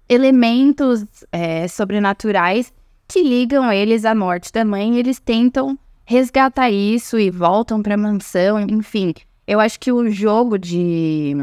elementos 0.08 1.04
é, 1.32 1.66
sobrenaturais 1.68 2.72
que 3.06 3.22
ligam 3.22 3.70
eles 3.70 4.04
à 4.04 4.14
morte 4.14 4.52
da 4.52 4.64
mãe. 4.64 4.94
E 4.94 4.98
eles 4.98 5.18
tentam 5.18 5.78
resgatar 6.04 6.70
isso 6.70 7.18
e 7.18 7.30
voltam 7.30 7.82
para 7.82 7.94
a 7.94 7.98
mansão, 7.98 8.60
enfim. 8.60 9.14
Eu 9.46 9.60
acho 9.60 9.78
que 9.78 9.92
o 9.92 10.10
jogo 10.10 10.58
de, 10.58 11.34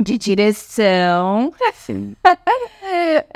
de 0.00 0.18
direção. 0.18 1.52
Sim. 1.74 2.14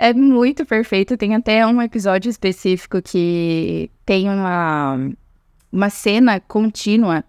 É 0.01 0.15
muito 0.15 0.65
perfeito. 0.65 1.17
Tem 1.17 1.35
até 1.35 1.67
um 1.67 1.83
episódio 1.83 2.29
específico 2.29 3.03
que 3.03 3.91
tem 4.07 4.29
uma, 4.29 5.11
uma 5.73 5.91
cena 5.91 6.39
contínua 6.39 7.25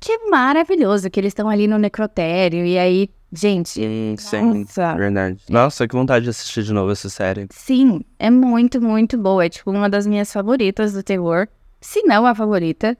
que 0.00 0.12
é 0.12 0.30
maravilhoso, 0.30 1.10
que 1.10 1.20
eles 1.20 1.30
estão 1.30 1.48
ali 1.48 1.68
no 1.68 1.78
necrotério 1.78 2.64
e 2.64 2.78
aí, 2.78 3.10
gente, 3.30 3.80
Sim. 4.18 4.60
Nossa. 4.60 4.94
Verdade. 4.94 5.42
Nossa, 5.48 5.86
que 5.86 5.94
vontade 5.94 6.24
de 6.24 6.30
assistir 6.30 6.62
de 6.62 6.72
novo 6.72 6.90
essa 6.90 7.10
série. 7.10 7.46
sim, 7.50 8.00
é 8.18 8.30
muito, 8.30 8.80
muito 8.80 9.18
boa. 9.18 9.44
É 9.44 9.48
tipo 9.50 9.70
uma 9.70 9.90
das 9.90 10.06
minhas 10.06 10.32
favoritas 10.32 10.94
do 10.94 11.02
terror, 11.02 11.46
se 11.80 12.02
não 12.02 12.26
a 12.26 12.34
favorita. 12.34 12.96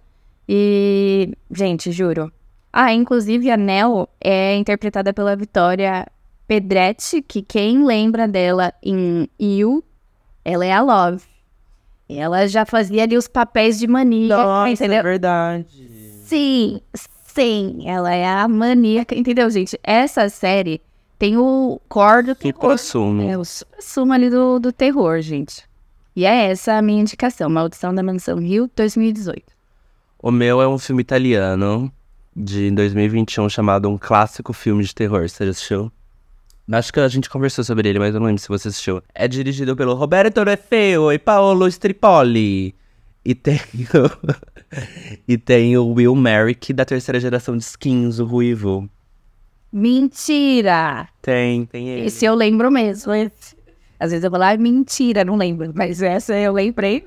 E, 0.47 1.33
gente, 1.51 1.91
juro. 1.91 2.31
Ah, 2.73 2.93
inclusive 2.93 3.51
a 3.51 3.57
Nell 3.57 4.09
é 4.21 4.57
interpretada 4.57 5.13
pela 5.13 5.35
Vitória 5.35 6.07
Pedretti, 6.47 7.23
que 7.23 7.43
quem 7.43 7.85
lembra 7.85 8.29
dela 8.29 8.73
em 8.83 9.29
You, 9.41 9.83
ela 10.45 10.67
é 10.67 10.73
a 10.73 10.83
Love. 10.83 11.23
Ela 12.09 12.49
já 12.49 12.67
fazia 12.67 13.05
ali 13.05 13.17
os 13.17 13.29
papéis 13.29 13.79
de 13.79 13.87
maníaca, 13.87 14.69
entendeu? 14.69 15.03
verdade. 15.03 15.69
Sim, 16.31 16.81
sim, 17.35 17.89
ela 17.89 18.15
é 18.15 18.25
a 18.25 18.47
maníaca, 18.47 19.17
entendeu, 19.17 19.51
gente? 19.51 19.77
Essa 19.83 20.29
série 20.29 20.81
tem 21.19 21.37
o 21.37 21.81
core 21.89 22.27
do 22.27 22.37
Que 22.37 22.53
terror. 22.53 22.71
consumo. 22.71 23.29
É 23.29 23.37
o 23.37 23.43
sumo 23.81 24.13
ali 24.13 24.31
do, 24.31 24.61
do 24.61 24.73
terror, 24.73 25.21
gente. 25.21 25.65
E 26.15 26.25
é 26.25 26.49
essa 26.53 26.75
a 26.75 26.83
minha 26.83 27.01
indicação, 27.01 27.51
Maldição 27.51 27.93
da 27.93 28.01
Mansão 28.01 28.39
Rio 28.39 28.71
2018. 28.77 29.43
O 30.23 30.31
meu 30.31 30.63
é 30.63 30.69
um 30.69 30.79
filme 30.79 31.01
italiano 31.01 31.93
de 32.37 32.71
2021 32.71 33.49
chamado 33.49 33.89
Um 33.89 33.99
Clássico 33.99 34.53
Filme 34.53 34.85
de 34.85 34.95
Terror. 34.95 35.29
Você 35.29 35.45
já 35.47 35.51
assistiu? 35.51 35.91
Acho 36.71 36.93
que 36.93 37.01
a 37.01 37.09
gente 37.09 37.29
conversou 37.29 37.65
sobre 37.65 37.89
ele, 37.89 37.99
mas 37.99 38.15
eu 38.15 38.21
não 38.21 38.29
lembro 38.29 38.41
se 38.41 38.47
você 38.47 38.69
assistiu. 38.69 39.03
É 39.13 39.27
dirigido 39.27 39.75
pelo 39.75 39.95
Roberto 39.95 40.45
Refeo 40.45 41.11
e 41.11 41.19
Paolo 41.19 41.67
Stripoli. 41.67 42.73
E 43.25 43.35
tem 43.35 43.57
o... 43.57 44.31
e 45.29 45.37
tem 45.37 45.77
o 45.77 45.93
Will 45.93 46.15
Merrick 46.15 46.73
da 46.73 46.85
terceira 46.85 47.21
geração 47.21 47.57
de 47.57 47.63
skins, 47.63 48.19
o 48.19 48.25
Ruivo. 48.25 48.89
Mentira! 49.73 51.09
Tem, 51.23 51.65
tem 51.67 51.89
ele. 51.89 52.07
Esse 52.07 52.25
eu 52.25 52.35
lembro 52.35 52.71
mesmo. 52.71 53.13
esse. 53.13 53.57
Às 53.99 54.11
vezes 54.11 54.25
eu 54.25 54.31
vou 54.31 54.41
lá, 54.41 54.57
mentira, 54.57 55.25
não 55.25 55.37
lembro. 55.37 55.71
Mas 55.75 56.01
essa 56.03 56.35
eu 56.35 56.53
lembrei. 56.53 57.05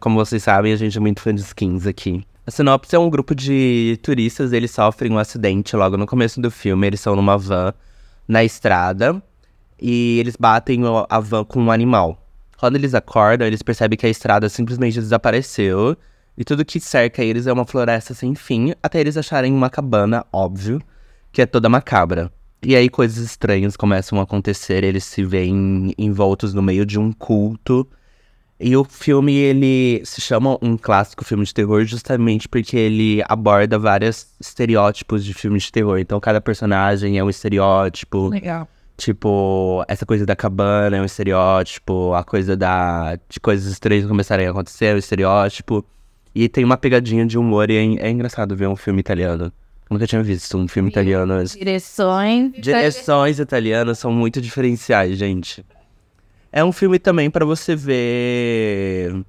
Como 0.00 0.16
vocês 0.16 0.42
sabem, 0.42 0.72
a 0.72 0.76
gente 0.76 0.96
é 0.96 1.00
muito 1.00 1.20
fã 1.20 1.34
de 1.34 1.40
skins 1.40 1.86
aqui. 1.86 2.24
A 2.46 2.50
sinopse 2.50 2.94
é 2.94 2.98
um 2.98 3.10
grupo 3.10 3.34
de 3.34 3.98
turistas, 4.02 4.52
eles 4.52 4.70
sofrem 4.70 5.12
um 5.12 5.18
acidente 5.18 5.76
logo 5.76 5.96
no 5.96 6.06
começo 6.06 6.40
do 6.40 6.50
filme. 6.50 6.86
Eles 6.86 7.00
são 7.00 7.14
numa 7.14 7.36
van 7.36 7.74
na 8.26 8.42
estrada 8.42 9.22
e 9.80 10.18
eles 10.18 10.36
batem 10.36 10.82
a 11.08 11.20
van 11.20 11.44
com 11.44 11.60
um 11.60 11.70
animal. 11.70 12.21
Quando 12.62 12.76
eles 12.76 12.94
acordam, 12.94 13.44
eles 13.44 13.60
percebem 13.60 13.98
que 13.98 14.06
a 14.06 14.08
estrada 14.08 14.48
simplesmente 14.48 15.00
desapareceu 15.00 15.96
e 16.38 16.44
tudo 16.44 16.64
que 16.64 16.78
cerca 16.78 17.20
eles 17.20 17.48
é 17.48 17.52
uma 17.52 17.64
floresta 17.64 18.14
sem 18.14 18.36
fim, 18.36 18.72
até 18.80 19.00
eles 19.00 19.16
acharem 19.16 19.52
uma 19.52 19.68
cabana, 19.68 20.24
óbvio, 20.32 20.80
que 21.32 21.42
é 21.42 21.46
toda 21.46 21.68
macabra. 21.68 22.30
E 22.62 22.76
aí 22.76 22.88
coisas 22.88 23.18
estranhas 23.18 23.76
começam 23.76 24.20
a 24.20 24.22
acontecer, 24.22 24.84
eles 24.84 25.02
se 25.02 25.24
veem 25.24 25.92
envoltos 25.98 26.54
no 26.54 26.62
meio 26.62 26.86
de 26.86 27.00
um 27.00 27.10
culto. 27.10 27.84
E 28.60 28.76
o 28.76 28.84
filme, 28.84 29.34
ele 29.34 30.00
se 30.04 30.20
chama 30.20 30.56
um 30.62 30.76
clássico 30.76 31.24
filme 31.24 31.44
de 31.44 31.52
terror 31.52 31.84
justamente 31.84 32.48
porque 32.48 32.76
ele 32.76 33.24
aborda 33.28 33.76
vários 33.76 34.28
estereótipos 34.38 35.24
de 35.24 35.34
filme 35.34 35.58
de 35.58 35.72
terror. 35.72 35.98
Então, 35.98 36.20
cada 36.20 36.40
personagem 36.40 37.18
é 37.18 37.24
um 37.24 37.28
estereótipo. 37.28 38.28
Legal. 38.28 38.68
Tipo, 38.96 39.84
essa 39.88 40.06
coisa 40.06 40.24
da 40.24 40.36
cabana 40.36 40.96
é 40.96 41.00
um 41.00 41.04
estereótipo. 41.04 42.14
A 42.14 42.22
coisa 42.22 42.56
da 42.56 43.16
de 43.28 43.40
coisas 43.40 43.70
estranhas 43.72 44.06
começarem 44.06 44.46
a 44.46 44.50
acontecer 44.50 44.86
é 44.86 44.94
um 44.94 44.98
estereótipo. 44.98 45.84
E 46.34 46.48
tem 46.48 46.64
uma 46.64 46.76
pegadinha 46.76 47.26
de 47.26 47.38
humor 47.38 47.70
e 47.70 47.76
é, 47.76 48.06
é 48.06 48.10
engraçado 48.10 48.56
ver 48.56 48.68
um 48.68 48.76
filme 48.76 49.00
italiano. 49.00 49.52
Nunca 49.90 50.06
tinha 50.06 50.22
visto 50.22 50.56
um 50.56 50.66
filme 50.66 50.88
italiano. 50.88 51.44
Direções. 51.44 52.52
Direções 52.58 53.38
italianas 53.38 53.98
são 53.98 54.10
muito 54.10 54.40
diferenciais, 54.40 55.18
gente. 55.18 55.64
É 56.50 56.64
um 56.64 56.72
filme 56.72 56.98
também 56.98 57.30
pra 57.30 57.44
você 57.44 57.76
ver. 57.76 59.22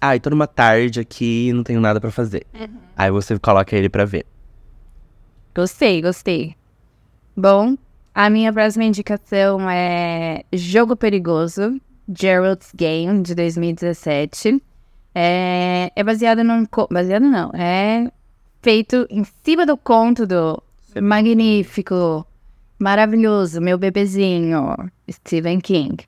Ai, 0.00 0.18
tô 0.18 0.30
numa 0.30 0.46
tarde 0.46 1.00
aqui 1.00 1.48
e 1.48 1.52
não 1.52 1.62
tenho 1.62 1.80
nada 1.80 2.00
pra 2.00 2.10
fazer. 2.10 2.44
Aí 2.96 3.10
você 3.10 3.38
coloca 3.38 3.76
ele 3.76 3.88
pra 3.88 4.04
ver. 4.04 4.26
Gostei, 5.54 6.02
gostei. 6.02 6.56
Bom, 7.36 7.76
a 8.14 8.30
minha 8.30 8.52
próxima 8.52 8.84
indicação 8.84 9.68
é 9.68 10.44
Jogo 10.52 10.94
Perigoso, 10.94 11.80
Gerald's 12.08 12.70
Game, 12.72 13.22
de 13.22 13.34
2017. 13.34 14.62
É, 15.12 15.90
é 15.94 16.04
baseado 16.04 16.44
num... 16.44 16.64
Baseado 16.90 17.24
não, 17.24 17.50
é 17.52 18.10
feito 18.62 19.06
em 19.10 19.24
cima 19.44 19.66
do 19.66 19.76
conto 19.76 20.26
do 20.26 20.62
magnífico, 21.02 22.24
maravilhoso, 22.78 23.60
meu 23.60 23.76
bebezinho, 23.76 24.76
Stephen 25.10 25.60
King. 25.60 26.04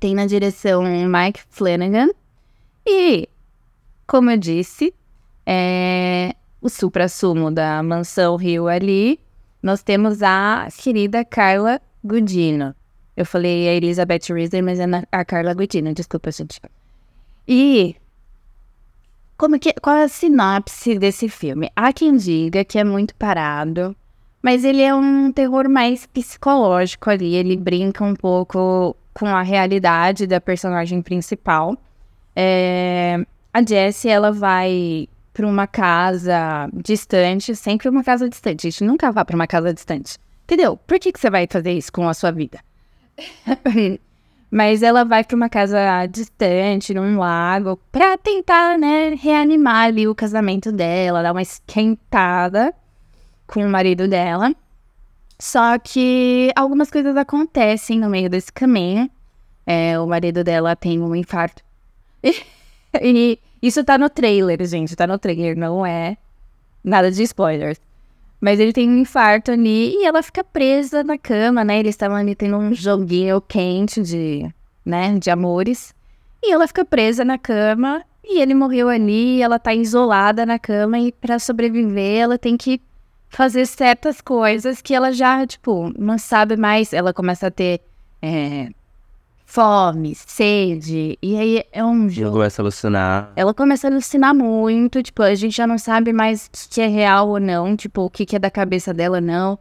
Tem 0.00 0.14
na 0.14 0.26
direção 0.26 0.82
Mike 0.82 1.40
Flanagan. 1.50 2.08
E, 2.86 3.28
como 4.06 4.30
eu 4.30 4.38
disse, 4.38 4.92
é, 5.46 6.34
o 6.60 6.68
supra-sumo 6.68 7.50
da 7.50 7.82
Mansão 7.82 8.36
Rio 8.36 8.68
ali, 8.68 9.20
nós 9.64 9.82
temos 9.82 10.22
a 10.22 10.68
querida 10.76 11.24
Carla 11.24 11.80
Gudino. 12.04 12.74
Eu 13.16 13.24
falei 13.24 13.66
a 13.66 13.72
Elizabeth 13.72 14.30
Risley, 14.30 14.60
mas 14.60 14.78
é 14.78 14.84
a 15.10 15.24
Carla 15.24 15.54
Gudino, 15.54 15.94
desculpa, 15.94 16.30
gente. 16.30 16.60
E 17.48 17.96
como 19.38 19.58
que, 19.58 19.72
qual 19.80 19.96
é 19.96 20.04
a 20.04 20.08
sinopse 20.08 20.98
desse 20.98 21.30
filme? 21.30 21.70
Há 21.74 21.94
quem 21.94 22.14
diga 22.14 22.62
que 22.62 22.78
é 22.78 22.84
muito 22.84 23.14
parado, 23.14 23.96
mas 24.42 24.64
ele 24.64 24.82
é 24.82 24.94
um 24.94 25.32
terror 25.32 25.66
mais 25.66 26.04
psicológico 26.08 27.08
ali. 27.08 27.34
Ele 27.34 27.56
brinca 27.56 28.04
um 28.04 28.14
pouco 28.14 28.94
com 29.14 29.26
a 29.26 29.40
realidade 29.40 30.26
da 30.26 30.42
personagem 30.42 31.00
principal. 31.00 31.74
É, 32.36 33.24
a 33.50 33.62
Jessie, 33.62 34.10
ela 34.10 34.30
vai 34.30 35.08
para 35.34 35.46
uma 35.46 35.66
casa 35.66 36.70
distante, 36.72 37.56
sempre 37.56 37.88
uma 37.88 38.04
casa 38.04 38.28
distante. 38.28 38.68
A 38.68 38.70
gente 38.70 38.84
nunca 38.84 39.10
vai 39.10 39.24
para 39.24 39.34
uma 39.34 39.48
casa 39.48 39.74
distante. 39.74 40.16
Entendeu? 40.44 40.76
Por 40.76 40.98
que, 41.00 41.10
que 41.10 41.18
você 41.18 41.28
vai 41.28 41.48
fazer 41.50 41.72
isso 41.72 41.92
com 41.92 42.08
a 42.08 42.14
sua 42.14 42.30
vida? 42.30 42.60
Mas 44.48 44.84
ela 44.84 45.04
vai 45.04 45.24
para 45.24 45.34
uma 45.34 45.48
casa 45.48 46.06
distante, 46.06 46.94
num 46.94 47.18
lago, 47.18 47.76
para 47.90 48.16
tentar, 48.16 48.78
né, 48.78 49.16
reanimar 49.20 49.86
ali 49.86 50.06
o 50.06 50.14
casamento 50.14 50.70
dela, 50.70 51.22
dar 51.22 51.32
uma 51.32 51.42
esquentada 51.42 52.72
com 53.44 53.66
o 53.66 53.68
marido 53.68 54.06
dela. 54.06 54.54
Só 55.40 55.76
que 55.80 56.52
algumas 56.54 56.88
coisas 56.92 57.16
acontecem 57.16 57.98
no 57.98 58.08
meio 58.08 58.30
desse 58.30 58.52
caminho. 58.52 59.10
É, 59.66 59.98
o 59.98 60.06
marido 60.06 60.44
dela 60.44 60.76
tem 60.76 61.00
um 61.00 61.16
infarto. 61.16 61.60
e 63.02 63.40
isso 63.66 63.82
tá 63.82 63.96
no 63.96 64.10
trailer, 64.10 64.62
gente. 64.66 64.94
Tá 64.94 65.06
no 65.06 65.18
trailer, 65.18 65.56
não 65.56 65.86
é 65.86 66.16
nada 66.82 67.10
de 67.10 67.22
spoilers. 67.22 67.80
Mas 68.38 68.60
ele 68.60 68.74
tem 68.74 68.90
um 68.90 68.98
infarto 68.98 69.50
ali 69.50 69.94
e 69.94 70.04
ela 70.04 70.22
fica 70.22 70.44
presa 70.44 71.02
na 71.02 71.16
cama, 71.16 71.64
né? 71.64 71.78
Eles 71.78 71.94
estavam 71.94 72.16
ali 72.16 72.34
tendo 72.34 72.58
um 72.58 72.74
joguinho 72.74 73.40
quente 73.40 74.02
de, 74.02 74.52
né, 74.84 75.18
de 75.18 75.30
amores. 75.30 75.94
E 76.42 76.52
ela 76.52 76.66
fica 76.66 76.84
presa 76.84 77.24
na 77.24 77.38
cama 77.38 78.04
e 78.22 78.38
ele 78.40 78.52
morreu 78.52 78.90
ali, 78.90 79.40
ela 79.40 79.58
tá 79.58 79.72
isolada 79.72 80.44
na 80.44 80.58
cama 80.58 80.98
e 80.98 81.10
para 81.10 81.38
sobreviver 81.38 82.18
ela 82.20 82.36
tem 82.36 82.56
que 82.56 82.80
fazer 83.30 83.66
certas 83.66 84.20
coisas 84.20 84.82
que 84.82 84.94
ela 84.94 85.10
já, 85.10 85.46
tipo, 85.46 85.90
não 85.98 86.18
sabe 86.18 86.54
mais. 86.54 86.92
Ela 86.92 87.14
começa 87.14 87.46
a 87.46 87.50
ter 87.50 87.80
é, 88.20 88.68
fome, 89.44 90.14
sede, 90.14 91.18
e 91.22 91.36
aí 91.36 91.64
é 91.72 91.84
um 91.84 92.08
jogo. 92.08 92.32
começo 92.32 92.60
a 92.60 92.62
alucinar. 92.62 93.32
Ela 93.36 93.54
começa 93.54 93.86
a 93.86 93.90
alucinar 93.90 94.34
muito, 94.34 95.02
tipo, 95.02 95.22
a 95.22 95.34
gente 95.34 95.56
já 95.56 95.66
não 95.66 95.78
sabe 95.78 96.12
mais 96.12 96.46
o 96.46 96.68
que 96.70 96.80
é 96.80 96.86
real 96.86 97.28
ou 97.28 97.40
não, 97.40 97.76
tipo, 97.76 98.02
o 98.02 98.10
que 98.10 98.34
é 98.34 98.38
da 98.38 98.50
cabeça 98.50 98.92
dela 98.92 99.20
não. 99.20 99.58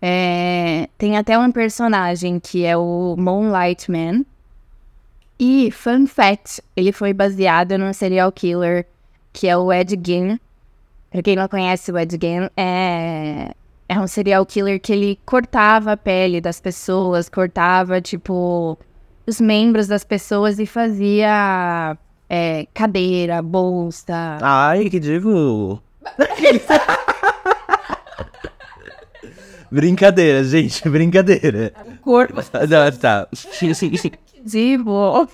É, 0.00 0.88
tem 0.98 1.16
até 1.16 1.38
um 1.38 1.52
personagem 1.52 2.40
que 2.40 2.64
é 2.64 2.76
o 2.76 3.14
Moonlight 3.16 3.90
Man. 3.90 4.24
E, 5.38 5.70
fun 5.70 6.06
fact, 6.06 6.62
ele 6.76 6.92
foi 6.92 7.12
baseado 7.12 7.76
num 7.78 7.92
serial 7.92 8.30
killer 8.30 8.86
que 9.32 9.48
é 9.48 9.56
o 9.56 9.72
Ed 9.72 9.98
Gein. 10.04 10.38
Pra 11.10 11.22
quem 11.22 11.36
não 11.36 11.48
conhece 11.48 11.90
o 11.90 11.98
Ed 11.98 12.18
Gein, 12.20 12.48
é, 12.56 13.54
é 13.88 14.00
um 14.00 14.06
serial 14.06 14.44
killer 14.46 14.80
que 14.80 14.92
ele 14.92 15.18
cortava 15.24 15.92
a 15.92 15.96
pele 15.96 16.40
das 16.40 16.60
pessoas, 16.60 17.28
cortava, 17.28 18.00
tipo, 18.00 18.78
os 19.26 19.40
membros 19.40 19.86
das 19.86 20.04
pessoas 20.04 20.58
e 20.58 20.66
fazia 20.66 21.96
é, 22.28 22.66
cadeira, 22.74 23.42
bolsa. 23.42 24.38
Ai, 24.40 24.88
que 24.90 24.98
divo! 24.98 25.82
Brincadeira, 29.70 30.44
gente, 30.44 30.86
brincadeira. 30.86 31.72
Corpo 32.02 32.34
Não, 32.34 32.90
tá. 32.90 33.26
divo. 34.44 35.26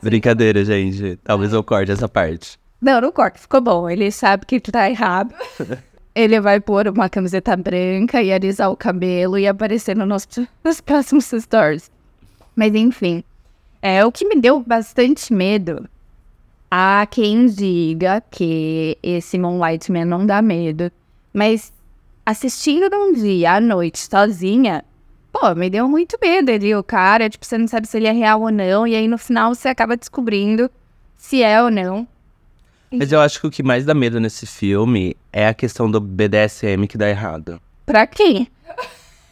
Brincadeira, 0.00 0.64
gente. 0.64 1.18
Talvez 1.24 1.52
eu 1.52 1.64
corte 1.64 1.90
essa 1.90 2.08
parte. 2.08 2.56
Não, 2.80 3.00
não 3.00 3.10
corta, 3.10 3.38
ficou 3.40 3.60
bom. 3.60 3.90
Ele 3.90 4.12
sabe 4.12 4.46
que 4.46 4.60
tá 4.60 4.88
errado. 4.88 5.34
Ele 6.14 6.40
vai 6.40 6.60
pôr 6.60 6.86
uma 6.86 7.08
camiseta 7.08 7.56
branca 7.56 8.22
e 8.22 8.32
alisar 8.32 8.70
o 8.70 8.76
cabelo 8.76 9.36
e 9.36 9.48
aparecer 9.48 9.96
no 9.96 10.06
nosso, 10.06 10.46
nos 10.62 10.80
próximos 10.80 11.24
stories. 11.26 11.90
Mas 12.58 12.74
enfim, 12.74 13.22
é 13.80 14.04
o 14.04 14.10
que 14.10 14.26
me 14.26 14.34
deu 14.34 14.58
bastante 14.58 15.32
medo. 15.32 15.88
Há 16.68 17.06
quem 17.08 17.46
diga 17.46 18.20
que 18.32 18.98
esse 19.00 19.38
Moonlight 19.38 19.92
Man 19.92 20.06
não 20.06 20.26
dá 20.26 20.42
medo, 20.42 20.90
mas 21.32 21.72
assistindo 22.26 22.90
num 22.90 23.12
dia 23.12 23.52
à 23.52 23.60
noite 23.60 24.00
sozinha, 24.00 24.84
pô, 25.32 25.54
me 25.54 25.70
deu 25.70 25.86
muito 25.88 26.18
medo 26.20 26.50
ali. 26.50 26.74
O 26.74 26.82
cara, 26.82 27.30
tipo, 27.30 27.46
você 27.46 27.56
não 27.56 27.68
sabe 27.68 27.86
se 27.86 27.96
ele 27.96 28.08
é 28.08 28.12
real 28.12 28.42
ou 28.42 28.50
não, 28.50 28.88
e 28.88 28.96
aí 28.96 29.06
no 29.06 29.18
final 29.18 29.54
você 29.54 29.68
acaba 29.68 29.96
descobrindo 29.96 30.68
se 31.16 31.40
é 31.44 31.62
ou 31.62 31.70
não. 31.70 32.08
Mas 32.90 33.12
eu 33.12 33.20
acho 33.20 33.40
que 33.40 33.46
o 33.46 33.50
que 33.52 33.62
mais 33.62 33.84
dá 33.84 33.94
medo 33.94 34.18
nesse 34.18 34.46
filme 34.46 35.16
é 35.32 35.46
a 35.46 35.54
questão 35.54 35.88
do 35.88 36.00
BDSM 36.00 36.88
que 36.88 36.98
dá 36.98 37.08
errado. 37.08 37.60
Pra 37.86 38.04
quem? 38.04 38.48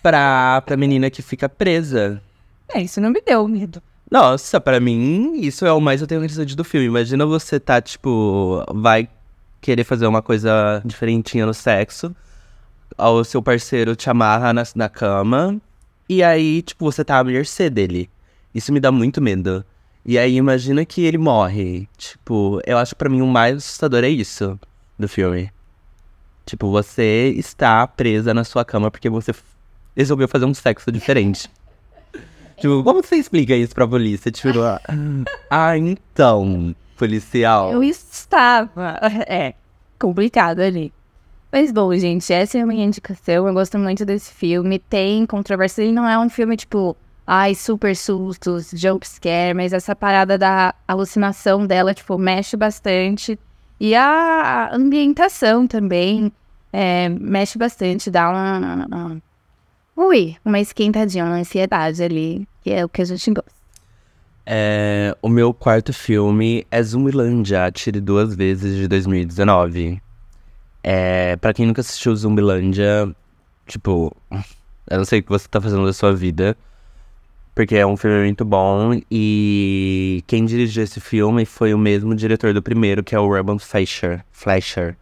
Pra, 0.00 0.62
pra 0.64 0.76
menina 0.76 1.10
que 1.10 1.22
fica 1.22 1.48
presa. 1.48 2.22
É, 2.68 2.82
isso 2.82 3.00
não 3.00 3.10
me 3.10 3.20
deu 3.20 3.46
medo. 3.46 3.82
Nossa, 4.10 4.60
pra 4.60 4.78
mim, 4.78 5.32
isso 5.40 5.66
é 5.66 5.72
o 5.72 5.80
mais 5.80 6.02
aterrorizante 6.02 6.54
do 6.54 6.64
filme. 6.64 6.86
Imagina 6.86 7.26
você 7.26 7.58
tá, 7.58 7.80
tipo, 7.80 8.64
vai 8.72 9.08
querer 9.60 9.84
fazer 9.84 10.06
uma 10.06 10.22
coisa 10.22 10.80
diferentinha 10.84 11.44
no 11.44 11.52
sexo. 11.52 12.14
O 12.96 13.24
seu 13.24 13.42
parceiro 13.42 13.96
te 13.96 14.08
amarra 14.08 14.52
na, 14.52 14.62
na 14.74 14.88
cama. 14.88 15.60
E 16.08 16.22
aí, 16.22 16.62
tipo, 16.62 16.84
você 16.84 17.04
tá 17.04 17.18
à 17.18 17.24
mercê 17.24 17.68
dele. 17.68 18.08
Isso 18.54 18.72
me 18.72 18.78
dá 18.78 18.92
muito 18.92 19.20
medo. 19.20 19.64
E 20.04 20.16
aí, 20.16 20.36
imagina 20.36 20.84
que 20.84 21.02
ele 21.02 21.18
morre. 21.18 21.88
Tipo, 21.96 22.60
eu 22.64 22.78
acho 22.78 22.94
que 22.94 22.98
pra 22.98 23.08
mim 23.10 23.22
o 23.22 23.26
mais 23.26 23.56
assustador 23.56 24.04
é 24.04 24.08
isso 24.08 24.58
do 24.96 25.08
filme. 25.08 25.50
Tipo, 26.44 26.70
você 26.70 27.34
está 27.36 27.84
presa 27.88 28.32
na 28.32 28.44
sua 28.44 28.64
cama 28.64 28.88
porque 28.88 29.10
você 29.10 29.34
resolveu 29.96 30.28
fazer 30.28 30.44
um 30.44 30.54
sexo 30.54 30.92
diferente. 30.92 31.50
Tipo, 32.56 32.82
como 32.82 33.02
você 33.02 33.16
explica 33.16 33.54
isso 33.54 33.74
pra 33.74 33.86
polícia? 33.86 34.30
Tipo, 34.30 34.60
ah, 34.60 34.80
ah, 35.50 35.78
então, 35.78 36.74
policial. 36.96 37.72
Eu 37.72 37.82
estava. 37.82 38.98
É, 39.28 39.54
complicado 39.98 40.60
ali. 40.60 40.92
Mas 41.52 41.72
bom, 41.72 41.94
gente, 41.96 42.32
essa 42.32 42.58
é 42.58 42.60
a 42.60 42.66
minha 42.66 42.84
indicação. 42.84 43.46
Eu 43.46 43.54
gosto 43.54 43.78
muito 43.78 44.04
desse 44.04 44.32
filme. 44.32 44.78
Tem 44.78 45.24
controvérsia. 45.26 45.82
Ele 45.82 45.92
não 45.92 46.08
é 46.08 46.18
um 46.18 46.28
filme, 46.28 46.56
tipo, 46.56 46.96
ai, 47.26 47.54
super 47.54 47.96
sustos, 47.96 48.70
jump 48.74 49.06
scare, 49.06 49.54
mas 49.54 49.72
essa 49.72 49.96
parada 49.96 50.36
da 50.36 50.74
alucinação 50.86 51.66
dela, 51.66 51.94
tipo, 51.94 52.18
mexe 52.18 52.56
bastante. 52.56 53.38
E 53.80 53.94
a 53.94 54.70
ambientação 54.72 55.66
também 55.66 56.32
é, 56.72 57.08
mexe 57.08 57.58
bastante, 57.58 58.10
dá 58.10 58.30
uma, 58.30 58.86
uma. 58.86 59.22
Ui, 59.96 60.36
uma 60.44 60.60
esquentadinha, 60.60 61.24
uma 61.24 61.36
ansiedade 61.36 62.02
ali, 62.02 62.46
que 62.62 62.70
é 62.70 62.84
o 62.84 62.88
que 62.88 63.00
a 63.00 63.04
gente 63.06 63.30
gosta. 63.30 63.50
É, 64.44 65.16
o 65.22 65.28
meu 65.28 65.54
quarto 65.54 65.92
filme 65.92 66.66
é 66.70 66.82
Zumbilândia, 66.82 67.64
Atire 67.64 67.98
Duas 67.98 68.36
Vezes, 68.36 68.76
de 68.76 68.86
2019. 68.86 70.00
É, 70.84 71.34
pra 71.36 71.54
quem 71.54 71.66
nunca 71.66 71.80
assistiu 71.80 72.14
Zumbilândia, 72.14 73.10
tipo, 73.66 74.14
eu 74.88 74.98
não 74.98 75.04
sei 75.06 75.20
o 75.20 75.22
que 75.22 75.30
você 75.30 75.48
tá 75.48 75.62
fazendo 75.62 75.86
da 75.86 75.94
sua 75.94 76.14
vida, 76.14 76.54
porque 77.54 77.74
é 77.74 77.86
um 77.86 77.96
filme 77.96 78.20
muito 78.20 78.44
bom, 78.44 79.00
e 79.10 80.22
quem 80.26 80.44
dirigiu 80.44 80.84
esse 80.84 81.00
filme 81.00 81.46
foi 81.46 81.72
o 81.72 81.78
mesmo 81.78 82.14
diretor 82.14 82.52
do 82.52 82.62
primeiro, 82.62 83.02
que 83.02 83.14
é 83.14 83.18
o 83.18 83.26
Ruben 83.26 83.58
Fleischer. 83.58 84.22
Fleischer. 84.30 84.94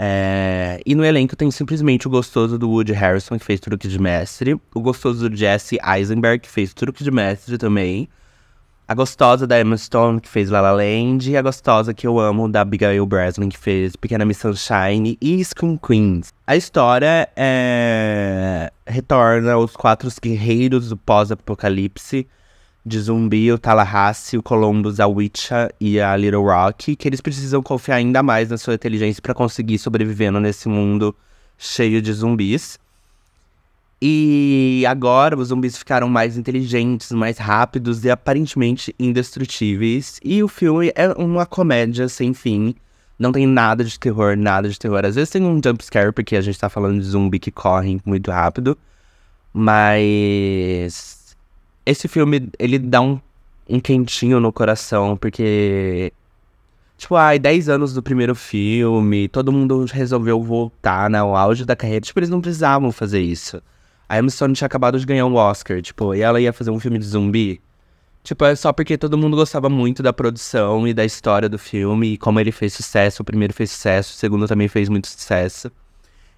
É, 0.00 0.80
e 0.86 0.94
no 0.94 1.04
elenco 1.04 1.34
tem 1.34 1.50
simplesmente 1.50 2.06
o 2.06 2.10
gostoso 2.10 2.56
do 2.56 2.70
Woody 2.70 2.92
Harrison, 2.92 3.36
que 3.36 3.44
fez 3.44 3.58
Truque 3.58 3.88
de 3.88 3.98
Mestre, 3.98 4.54
o 4.72 4.80
gostoso 4.80 5.28
do 5.28 5.36
Jesse 5.36 5.76
Eisenberg, 5.84 6.38
que 6.38 6.48
fez 6.48 6.72
Truque 6.72 7.02
de 7.02 7.10
Mestre 7.10 7.58
também, 7.58 8.08
a 8.86 8.94
gostosa 8.94 9.44
da 9.44 9.60
Emma 9.60 9.76
Stone, 9.76 10.20
que 10.20 10.28
fez 10.28 10.50
La 10.50 10.60
La 10.60 10.70
Land, 10.70 11.28
e 11.28 11.36
a 11.36 11.42
gostosa 11.42 11.92
que 11.92 12.06
eu 12.06 12.20
amo, 12.20 12.48
da 12.48 12.60
Abigail 12.60 13.04
Breslin, 13.04 13.48
que 13.48 13.58
fez 13.58 13.96
Pequena 13.96 14.24
Miss 14.24 14.38
Sunshine 14.38 15.18
e 15.20 15.44
Scream 15.44 15.76
Queens. 15.76 16.32
A 16.46 16.54
história 16.54 17.28
é... 17.34 18.72
retorna 18.86 19.54
aos 19.54 19.74
quatro 19.74 20.08
guerreiros 20.22 20.90
do 20.90 20.96
pós-apocalipse, 20.96 22.24
de 22.84 23.00
zumbi, 23.00 23.52
o 23.52 23.58
Tallahassee, 23.58 24.38
o 24.38 24.42
Columbus, 24.42 25.00
a 25.00 25.06
Witcher 25.06 25.74
e 25.80 26.00
a 26.00 26.16
Little 26.16 26.44
Rock, 26.44 26.96
que 26.96 27.08
eles 27.08 27.20
precisam 27.20 27.62
confiar 27.62 27.96
ainda 27.96 28.22
mais 28.22 28.48
na 28.48 28.56
sua 28.56 28.74
inteligência 28.74 29.20
para 29.20 29.34
conseguir 29.34 29.78
sobrevivendo 29.78 30.40
nesse 30.40 30.68
mundo 30.68 31.14
cheio 31.58 32.00
de 32.00 32.12
zumbis. 32.12 32.78
E 34.00 34.84
agora 34.86 35.36
os 35.36 35.48
zumbis 35.48 35.76
ficaram 35.76 36.08
mais 36.08 36.38
inteligentes, 36.38 37.10
mais 37.10 37.36
rápidos 37.36 38.04
e 38.04 38.10
aparentemente 38.10 38.94
indestrutíveis. 38.98 40.20
E 40.24 40.42
o 40.42 40.48
filme 40.48 40.92
é 40.94 41.08
uma 41.08 41.44
comédia 41.44 42.08
sem 42.08 42.32
fim. 42.32 42.74
Não 43.18 43.32
tem 43.32 43.46
nada 43.46 43.82
de 43.82 43.98
terror, 43.98 44.36
nada 44.36 44.68
de 44.68 44.78
terror. 44.78 45.04
Às 45.04 45.16
vezes 45.16 45.30
tem 45.30 45.42
um 45.42 45.60
jump 45.62 45.84
scare, 45.84 46.12
porque 46.12 46.36
a 46.36 46.40
gente 46.40 46.58
tá 46.58 46.68
falando 46.68 47.00
de 47.00 47.06
zumbi 47.06 47.40
que 47.40 47.50
correm 47.50 48.00
muito 48.04 48.30
rápido. 48.30 48.78
Mas. 49.52 51.17
Esse 51.88 52.06
filme, 52.06 52.50
ele 52.58 52.78
dá 52.78 53.00
um, 53.00 53.18
um 53.66 53.80
quentinho 53.80 54.38
no 54.38 54.52
coração, 54.52 55.16
porque. 55.16 56.12
Tipo, 56.98 57.16
ai, 57.16 57.38
10 57.38 57.70
anos 57.70 57.94
do 57.94 58.02
primeiro 58.02 58.34
filme, 58.34 59.26
todo 59.26 59.50
mundo 59.50 59.86
resolveu 59.90 60.42
voltar 60.42 61.08
no 61.08 61.34
auge 61.34 61.64
da 61.64 61.74
carreira. 61.74 62.02
Tipo, 62.02 62.18
eles 62.18 62.28
não 62.28 62.42
precisavam 62.42 62.92
fazer 62.92 63.22
isso. 63.22 63.62
A 64.06 64.18
Emma 64.18 64.28
Stone 64.28 64.52
tinha 64.52 64.66
acabado 64.66 65.00
de 65.00 65.06
ganhar 65.06 65.24
um 65.24 65.34
Oscar, 65.36 65.80
tipo, 65.80 66.14
e 66.14 66.20
ela 66.20 66.38
ia 66.38 66.52
fazer 66.52 66.70
um 66.70 66.78
filme 66.78 66.98
de 66.98 67.06
zumbi. 67.06 67.58
Tipo, 68.22 68.44
é 68.44 68.54
só 68.54 68.70
porque 68.70 68.98
todo 68.98 69.16
mundo 69.16 69.34
gostava 69.34 69.70
muito 69.70 70.02
da 70.02 70.12
produção 70.12 70.86
e 70.86 70.92
da 70.92 71.06
história 71.06 71.48
do 71.48 71.58
filme, 71.58 72.14
e 72.14 72.18
como 72.18 72.38
ele 72.38 72.52
fez 72.52 72.74
sucesso, 72.74 73.22
o 73.22 73.24
primeiro 73.24 73.54
fez 73.54 73.70
sucesso, 73.70 74.12
o 74.12 74.16
segundo 74.16 74.46
também 74.46 74.68
fez 74.68 74.90
muito 74.90 75.08
sucesso. 75.08 75.72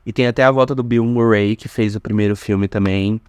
E 0.06 0.12
tem 0.12 0.28
até 0.28 0.44
a 0.44 0.50
volta 0.52 0.76
do 0.76 0.84
Bill 0.84 1.04
Murray, 1.04 1.56
que 1.56 1.66
fez 1.66 1.96
o 1.96 2.00
primeiro 2.00 2.36
filme 2.36 2.68
também. 2.68 3.20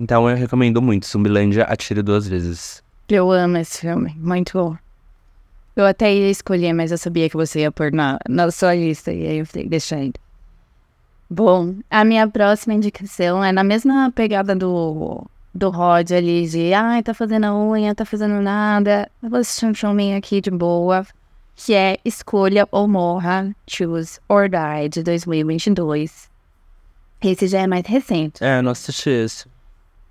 Então 0.00 0.28
eu 0.30 0.36
recomendo 0.36 0.80
muito, 0.80 1.06
Zumbilândia 1.06 1.64
Atire 1.64 2.02
Duas 2.02 2.26
Vezes. 2.26 2.82
Eu 3.08 3.32
amo 3.32 3.56
esse 3.56 3.80
filme, 3.80 4.14
muito 4.16 4.52
bom. 4.52 4.76
Eu 5.74 5.86
até 5.86 6.12
ia 6.12 6.30
escolher, 6.30 6.72
mas 6.72 6.92
eu 6.92 6.98
sabia 6.98 7.28
que 7.28 7.36
você 7.36 7.60
ia 7.60 7.72
pôr 7.72 7.92
na, 7.92 8.18
na 8.28 8.50
sua 8.50 8.74
lista, 8.74 9.12
e 9.12 9.26
aí 9.26 9.38
eu 9.38 9.46
falei, 9.46 9.68
deixa 9.68 9.96
aí. 9.96 10.12
Bom, 11.30 11.74
a 11.90 12.04
minha 12.04 12.26
próxima 12.26 12.74
indicação 12.74 13.44
é 13.44 13.52
na 13.52 13.62
mesma 13.62 14.10
pegada 14.14 14.54
do, 14.54 15.26
do 15.54 15.70
Rod 15.70 16.10
ali, 16.12 16.48
de 16.48 16.72
ai, 16.72 17.02
tá 17.02 17.12
fazendo 17.12 17.44
a 17.44 17.54
unha, 17.56 17.94
tá 17.94 18.04
fazendo 18.04 18.40
nada. 18.40 19.10
Eu 19.22 19.30
vou 19.30 19.40
assistir 19.40 19.66
um 19.66 19.74
filminho 19.74 20.16
aqui 20.16 20.40
de 20.40 20.50
boa, 20.50 21.06
que 21.54 21.74
é 21.74 21.98
Escolha 22.04 22.66
ou 22.70 22.86
Morra, 22.86 23.54
Choose 23.66 24.20
or 24.28 24.48
Die, 24.48 24.88
de 24.88 25.02
2022. 25.02 26.30
Esse 27.20 27.48
já 27.48 27.60
é 27.60 27.66
mais 27.66 27.84
recente. 27.86 28.42
É, 28.42 28.58
eu 28.58 28.62
não 28.62 28.70
assisti 28.70 29.10
esse. 29.10 29.47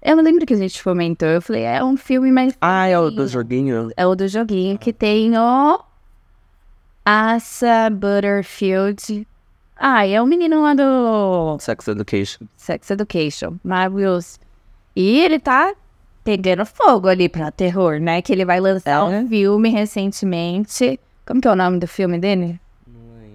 Eu 0.09 0.15
lembro 0.21 0.45
que 0.45 0.53
a 0.53 0.57
gente 0.57 0.81
comentou, 0.81 1.27
eu 1.27 1.41
falei, 1.41 1.63
é 1.63 1.83
um 1.83 1.97
filme 1.97 2.31
mais 2.31 2.57
Ah, 2.61 2.87
é 2.87 2.97
o 2.97 3.11
do 3.11 3.27
joguinho? 3.27 3.91
é 3.97 4.07
o 4.07 4.15
do 4.15 4.25
joguinho 4.25 4.77
que 4.77 4.93
tem 4.93 5.37
o 5.37 5.79
Asa 7.05 7.89
Butterfield. 7.89 9.27
Ah, 9.75 10.07
é 10.07 10.21
o 10.21 10.25
menino 10.25 10.61
lá 10.61 10.73
do 10.73 11.57
Sex 11.59 11.89
Education. 11.89 12.45
Sex 12.55 12.89
Education, 12.89 13.57
maravilhoso. 13.61 14.39
E 14.95 15.19
ele 15.19 15.39
tá 15.39 15.73
pegando 16.23 16.65
fogo 16.65 17.09
ali 17.09 17.27
pra 17.27 17.51
terror, 17.51 17.99
né? 17.99 18.21
Que 18.21 18.31
ele 18.31 18.45
vai 18.45 18.61
lançar 18.61 19.03
um 19.03 19.27
filme 19.27 19.69
recentemente. 19.69 20.97
Como 21.25 21.41
que 21.41 21.49
é 21.49 21.51
o 21.51 21.55
nome 21.55 21.79
do 21.79 21.87
filme 21.87 22.17
dele? 22.17 22.57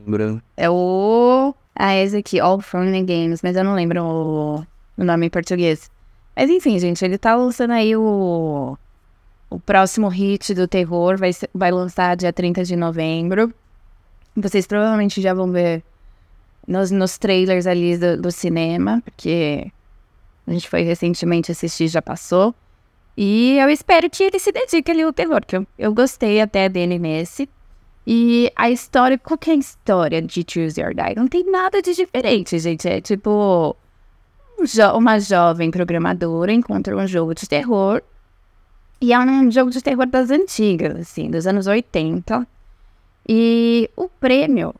Lembro. 0.06 0.42
É 0.56 0.70
o. 0.70 1.54
Ah, 1.76 1.94
esse 1.96 2.16
aqui, 2.16 2.40
All 2.40 2.60
Fun 2.62 2.78
and 2.94 3.04
Games, 3.04 3.42
mas 3.42 3.56
eu 3.56 3.62
não 3.62 3.74
lembro 3.74 4.02
o, 4.02 4.66
o 4.96 5.04
nome 5.04 5.26
em 5.26 5.30
português. 5.30 5.90
Mas 6.34 6.50
enfim, 6.50 6.78
gente, 6.78 7.04
ele 7.04 7.18
tá 7.18 7.34
lançando 7.34 7.72
aí 7.72 7.96
o. 7.96 8.76
O 9.50 9.60
próximo 9.60 10.08
hit 10.08 10.54
do 10.54 10.66
terror 10.66 11.18
vai, 11.18 11.30
vai 11.52 11.70
lançar 11.70 12.16
dia 12.16 12.32
30 12.32 12.64
de 12.64 12.74
novembro. 12.74 13.52
Vocês 14.34 14.66
provavelmente 14.66 15.20
já 15.20 15.34
vão 15.34 15.52
ver 15.52 15.84
nos, 16.66 16.90
nos 16.90 17.18
trailers 17.18 17.66
ali 17.66 17.98
do, 17.98 18.22
do 18.22 18.32
cinema, 18.32 19.02
porque 19.04 19.70
a 20.46 20.52
gente 20.52 20.68
foi 20.70 20.82
recentemente 20.82 21.52
assistir, 21.52 21.88
já 21.88 22.00
passou. 22.00 22.54
E 23.16 23.58
eu 23.58 23.68
espero 23.68 24.08
que 24.08 24.22
ele 24.22 24.38
se 24.38 24.50
dedique 24.50 24.90
ali 24.90 25.02
ao 25.02 25.12
terror, 25.12 25.44
que 25.46 25.56
eu, 25.56 25.66
eu 25.78 25.92
gostei 25.92 26.40
até 26.40 26.68
dele 26.68 26.98
nesse. 26.98 27.48
E 28.06 28.50
a 28.56 28.70
história, 28.70 29.18
qual 29.18 29.38
que 29.38 29.50
é 29.50 29.54
a 29.54 29.56
história 29.56 30.20
de 30.20 30.44
Choose 30.48 30.80
Your 30.80 30.94
Die? 30.94 31.14
Não 31.14 31.28
tem 31.28 31.44
nada 31.44 31.80
de 31.80 31.94
diferente, 31.94 32.58
gente. 32.58 32.88
É 32.88 33.00
tipo 33.00 33.76
uma 34.94 35.18
jovem 35.18 35.70
programadora 35.70 36.52
encontra 36.52 36.96
um 36.96 37.06
jogo 37.06 37.34
de 37.34 37.48
terror. 37.48 38.02
E 39.00 39.12
é 39.12 39.18
um 39.18 39.50
jogo 39.50 39.70
de 39.70 39.82
terror 39.82 40.06
das 40.06 40.30
antigas, 40.30 40.96
assim, 40.96 41.28
dos 41.30 41.46
anos 41.46 41.66
80. 41.66 42.46
E 43.28 43.90
o 43.96 44.08
prêmio 44.08 44.74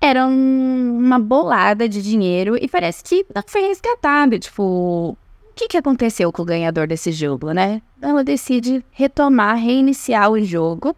era 0.00 0.26
um, 0.26 0.98
uma 0.98 1.18
bolada 1.18 1.88
de 1.88 2.02
dinheiro 2.02 2.56
e 2.56 2.68
parece 2.68 3.02
que 3.04 3.26
não 3.34 3.42
foi 3.46 3.62
resgatado. 3.62 4.38
Tipo, 4.38 4.62
o 4.62 5.16
que, 5.54 5.68
que 5.68 5.76
aconteceu 5.76 6.32
com 6.32 6.42
o 6.42 6.46
ganhador 6.46 6.86
desse 6.86 7.12
jogo, 7.12 7.52
né? 7.52 7.82
Ela 8.00 8.24
decide 8.24 8.84
retomar, 8.90 9.56
reiniciar 9.56 10.30
o 10.30 10.42
jogo 10.42 10.96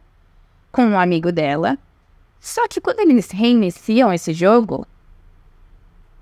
com 0.70 0.84
um 0.84 0.98
amigo 0.98 1.32
dela. 1.32 1.78
Só 2.40 2.68
que 2.68 2.80
quando 2.80 3.00
eles 3.00 3.30
reiniciam 3.30 4.12
esse 4.12 4.32
jogo, 4.32 4.86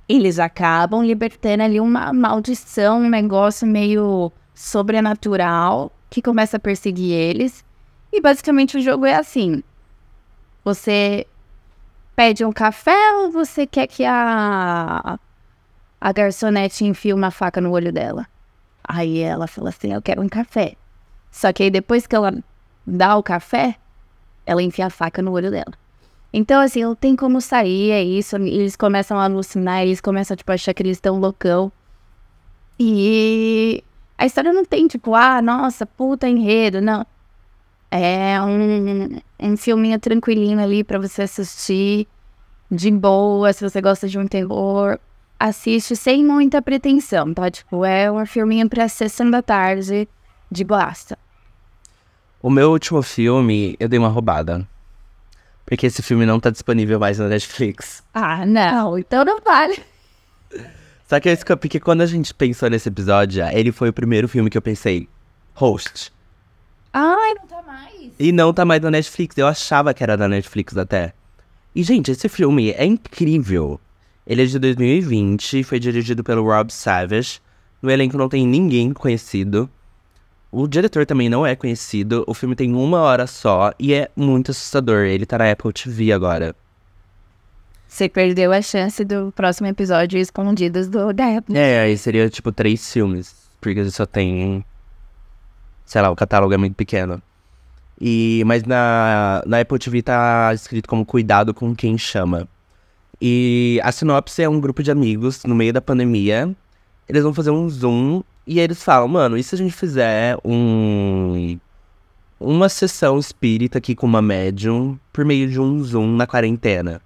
eles 0.09 0.38
acabam 0.38 1.05
libertando 1.05 1.62
ali 1.62 1.81
uma 1.81 2.12
maldição, 2.12 3.01
um 3.01 3.09
negócio 3.09 3.66
meio 3.66 4.31
sobrenatural 4.55 5.92
que 6.09 6.23
começa 6.23 6.57
a 6.57 6.61
perseguir 6.61 7.12
eles. 7.12 7.64
E 8.12 8.21
basicamente 8.21 8.77
o 8.77 8.81
jogo 8.81 9.05
é 9.05 9.14
assim: 9.14 9.62
você 10.64 11.27
pede 12.14 12.45
um 12.45 12.53
café 12.53 13.12
ou 13.16 13.31
você 13.31 13.66
quer 13.66 13.87
que 13.87 14.05
a, 14.05 15.19
a 16.01 16.12
garçonete 16.12 16.85
enfie 16.85 17.12
uma 17.12 17.31
faca 17.31 17.61
no 17.61 17.73
olho 17.73 17.92
dela? 17.92 18.27
Aí 18.83 19.19
ela 19.19 19.47
fala 19.47 19.71
assim: 19.71 19.92
Eu 19.92 20.01
quero 20.01 20.23
um 20.23 20.29
café. 20.29 20.77
Só 21.31 21.53
que 21.53 21.64
aí 21.64 21.71
depois 21.71 22.07
que 22.07 22.14
ela 22.14 22.33
dá 22.87 23.16
o 23.16 23.23
café, 23.23 23.77
ela 24.47 24.62
enfia 24.62 24.87
a 24.87 24.90
faca 24.90 25.21
no 25.21 25.33
olho 25.33 25.51
dela. 25.51 25.73
Então, 26.38 26.61
assim, 26.61 26.83
não 26.83 26.94
tem 26.94 27.16
como 27.16 27.40
sair, 27.40 27.92
é 27.92 28.05
isso. 28.05 28.37
Eles 28.37 28.77
começam 28.77 29.18
a 29.18 29.25
alucinar, 29.25 29.81
eles 29.81 30.03
começam, 30.03 30.37
tipo, 30.37 30.53
a 30.53 30.55
achar 30.55 30.75
que 30.75 30.83
eles 30.83 30.99
estão 30.99 31.18
loucão. 31.18 31.72
E 32.79 33.83
a 34.18 34.27
história 34.27 34.53
não 34.53 34.62
tem, 34.62 34.87
tipo, 34.87 35.14
ah, 35.14 35.40
nossa, 35.40 35.87
puta 35.87 36.29
enredo, 36.29 36.83
não. 36.83 37.07
É 37.90 38.38
um, 38.42 39.18
um 39.40 39.57
filminho 39.57 39.99
tranquilinho 39.99 40.61
ali 40.61 40.85
para 40.85 40.99
você 40.99 41.22
assistir, 41.22 42.07
de 42.70 42.90
boa, 42.90 43.51
se 43.55 43.66
você 43.66 43.81
gosta 43.81 44.07
de 44.07 44.18
um 44.18 44.27
terror. 44.27 44.99
Assiste 45.40 45.96
sem 45.96 46.22
muita 46.22 46.61
pretensão, 46.61 47.33
tá? 47.33 47.51
Tipo, 47.51 47.83
é 47.83 48.12
um 48.12 48.27
filminho 48.27 48.68
pra 48.68 48.90
sessão 48.90 49.31
da 49.31 49.40
tarde, 49.40 50.07
de 50.51 50.64
boasta. 50.64 51.18
O 52.42 52.51
meu 52.51 52.72
último 52.72 53.01
filme, 53.01 53.75
eu 53.81 53.88
dei 53.88 53.99
uma 53.99 54.09
roubada. 54.09 54.68
Porque 55.66 55.87
esse 55.87 56.00
filme 56.00 56.24
não 56.24 56.38
tá 56.38 56.48
disponível 56.48 56.98
mais 57.00 57.18
na 57.18 57.29
Netflix. 57.29 58.02
Ah, 58.14 58.46
não, 58.46 58.96
então 58.96 59.24
não 59.24 59.40
vale. 59.40 59.79
Só 61.09 61.20
que, 61.20 61.29
eu, 61.29 61.57
porque 61.57 61.81
quando 61.81 62.00
a 62.02 62.07
gente 62.07 62.33
pensou 62.33 62.70
nesse 62.70 62.88
episódio, 62.88 63.44
ele 63.48 63.72
foi 63.72 63.88
o 63.88 63.92
primeiro 63.92 64.29
filme 64.29 64.48
que 64.48 64.57
eu 64.57 64.62
pensei, 64.62 65.09
host. 65.55 66.12
Ai, 66.92 67.35
não 67.35 67.46
tá 67.46 67.62
mais. 67.62 68.12
E 68.18 68.33
não 68.33 68.52
tá 68.52 68.64
mais 68.64 68.81
na 68.81 68.90
Netflix. 68.90 69.37
Eu 69.37 69.46
achava 69.46 69.92
que 69.92 70.02
era 70.02 70.16
da 70.16 70.29
Netflix 70.29 70.76
até. 70.76 71.12
E, 71.74 71.83
gente, 71.83 72.11
esse 72.11 72.29
filme 72.29 72.70
é 72.70 72.85
incrível. 72.85 73.79
Ele 74.26 74.42
é 74.42 74.46
de 74.46 74.59
2020, 74.59 75.62
foi 75.62 75.79
dirigido 75.79 76.24
pelo 76.24 76.42
Rob 76.42 76.72
Savage. 76.72 77.40
No 77.83 77.90
elenco 77.90 78.16
não 78.16 78.29
tem 78.29 78.46
ninguém 78.46 78.92
conhecido. 78.92 79.68
O 80.50 80.66
diretor 80.66 81.04
também 81.04 81.28
não 81.28 81.46
é 81.46 81.56
conhecido. 81.56 82.24
O 82.26 82.35
filme 82.35 82.54
tem 82.54 82.74
uma 82.74 83.00
hora 83.00 83.26
só 83.26 83.72
e 83.78 83.92
é 83.92 84.11
muito 84.16 84.50
assustador. 84.52 85.04
Ele 85.04 85.26
tá 85.26 85.38
na 85.38 85.50
Apple 85.50 85.72
TV 85.72 86.12
agora. 86.12 86.54
Você 87.88 88.09
perdeu 88.09 88.52
a 88.52 88.61
chance 88.61 89.04
do 89.04 89.32
próximo 89.32 89.66
episódio 89.66 90.18
Escondidos 90.18 90.88
do 90.88 91.12
da 91.12 91.38
Apple. 91.38 91.56
É, 91.56 91.80
aí 91.80 91.96
seria 91.96 92.28
tipo 92.28 92.52
três 92.52 92.92
filmes. 92.92 93.35
Porque 93.61 93.88
só 93.90 94.06
tem. 94.06 94.64
Sei 95.85 96.00
lá, 96.00 96.11
o 96.11 96.16
catálogo 96.16 96.52
é 96.52 96.56
muito 96.56 96.74
pequeno. 96.74 97.22
E, 98.00 98.42
mas 98.46 98.64
na, 98.64 99.42
na 99.46 99.61
Apple 99.61 99.78
TV 99.78 100.02
tá 100.02 100.52
escrito 100.52 100.88
como 100.88 101.06
Cuidado 101.06 101.54
com 101.54 101.74
quem 101.74 101.96
chama. 101.96 102.46
E 103.20 103.80
a 103.82 103.90
sinopse 103.90 104.42
é 104.42 104.48
um 104.48 104.61
grupo 104.61 104.82
de 104.82 104.90
amigos 104.90 105.44
no 105.44 105.54
meio 105.54 105.72
da 105.72 105.80
pandemia. 105.80 106.54
Eles 107.09 107.22
vão 107.22 107.32
fazer 107.32 107.50
um 107.50 107.68
Zoom 107.68 108.22
e 108.46 108.61
eles 108.61 108.82
falam, 108.82 109.09
mano, 109.09 109.37
e 109.37 109.42
se 109.42 109.54
a 109.54 109.59
gente 109.59 109.74
fizer 109.74 110.38
um. 110.44 111.59
Uma 112.38 112.68
sessão 112.68 113.18
espírita 113.18 113.78
aqui 113.78 113.94
com 113.94 114.06
uma 114.06 114.20
médium 114.20 114.98
por 115.11 115.24
meio 115.24 115.48
de 115.48 115.59
um 115.59 115.82
Zoom 115.82 116.16
na 116.16 116.26
quarentena? 116.26 117.00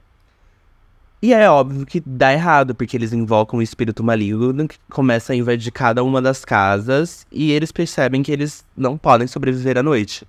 E 1.22 1.32
é 1.32 1.48
óbvio 1.48 1.86
que 1.86 2.02
dá 2.04 2.32
errado, 2.32 2.74
porque 2.74 2.96
eles 2.96 3.12
invocam 3.12 3.58
o 3.58 3.62
espírito 3.62 4.02
maligno 4.02 4.66
que 4.66 4.76
começa 4.90 5.32
a 5.32 5.36
invadir 5.36 5.70
cada 5.70 6.02
uma 6.02 6.20
das 6.20 6.44
casas 6.44 7.26
e 7.30 7.52
eles 7.52 7.70
percebem 7.70 8.22
que 8.22 8.32
eles 8.32 8.64
não 8.76 8.98
podem 8.98 9.26
sobreviver 9.26 9.78
à 9.78 9.82
noite. 9.82 10.26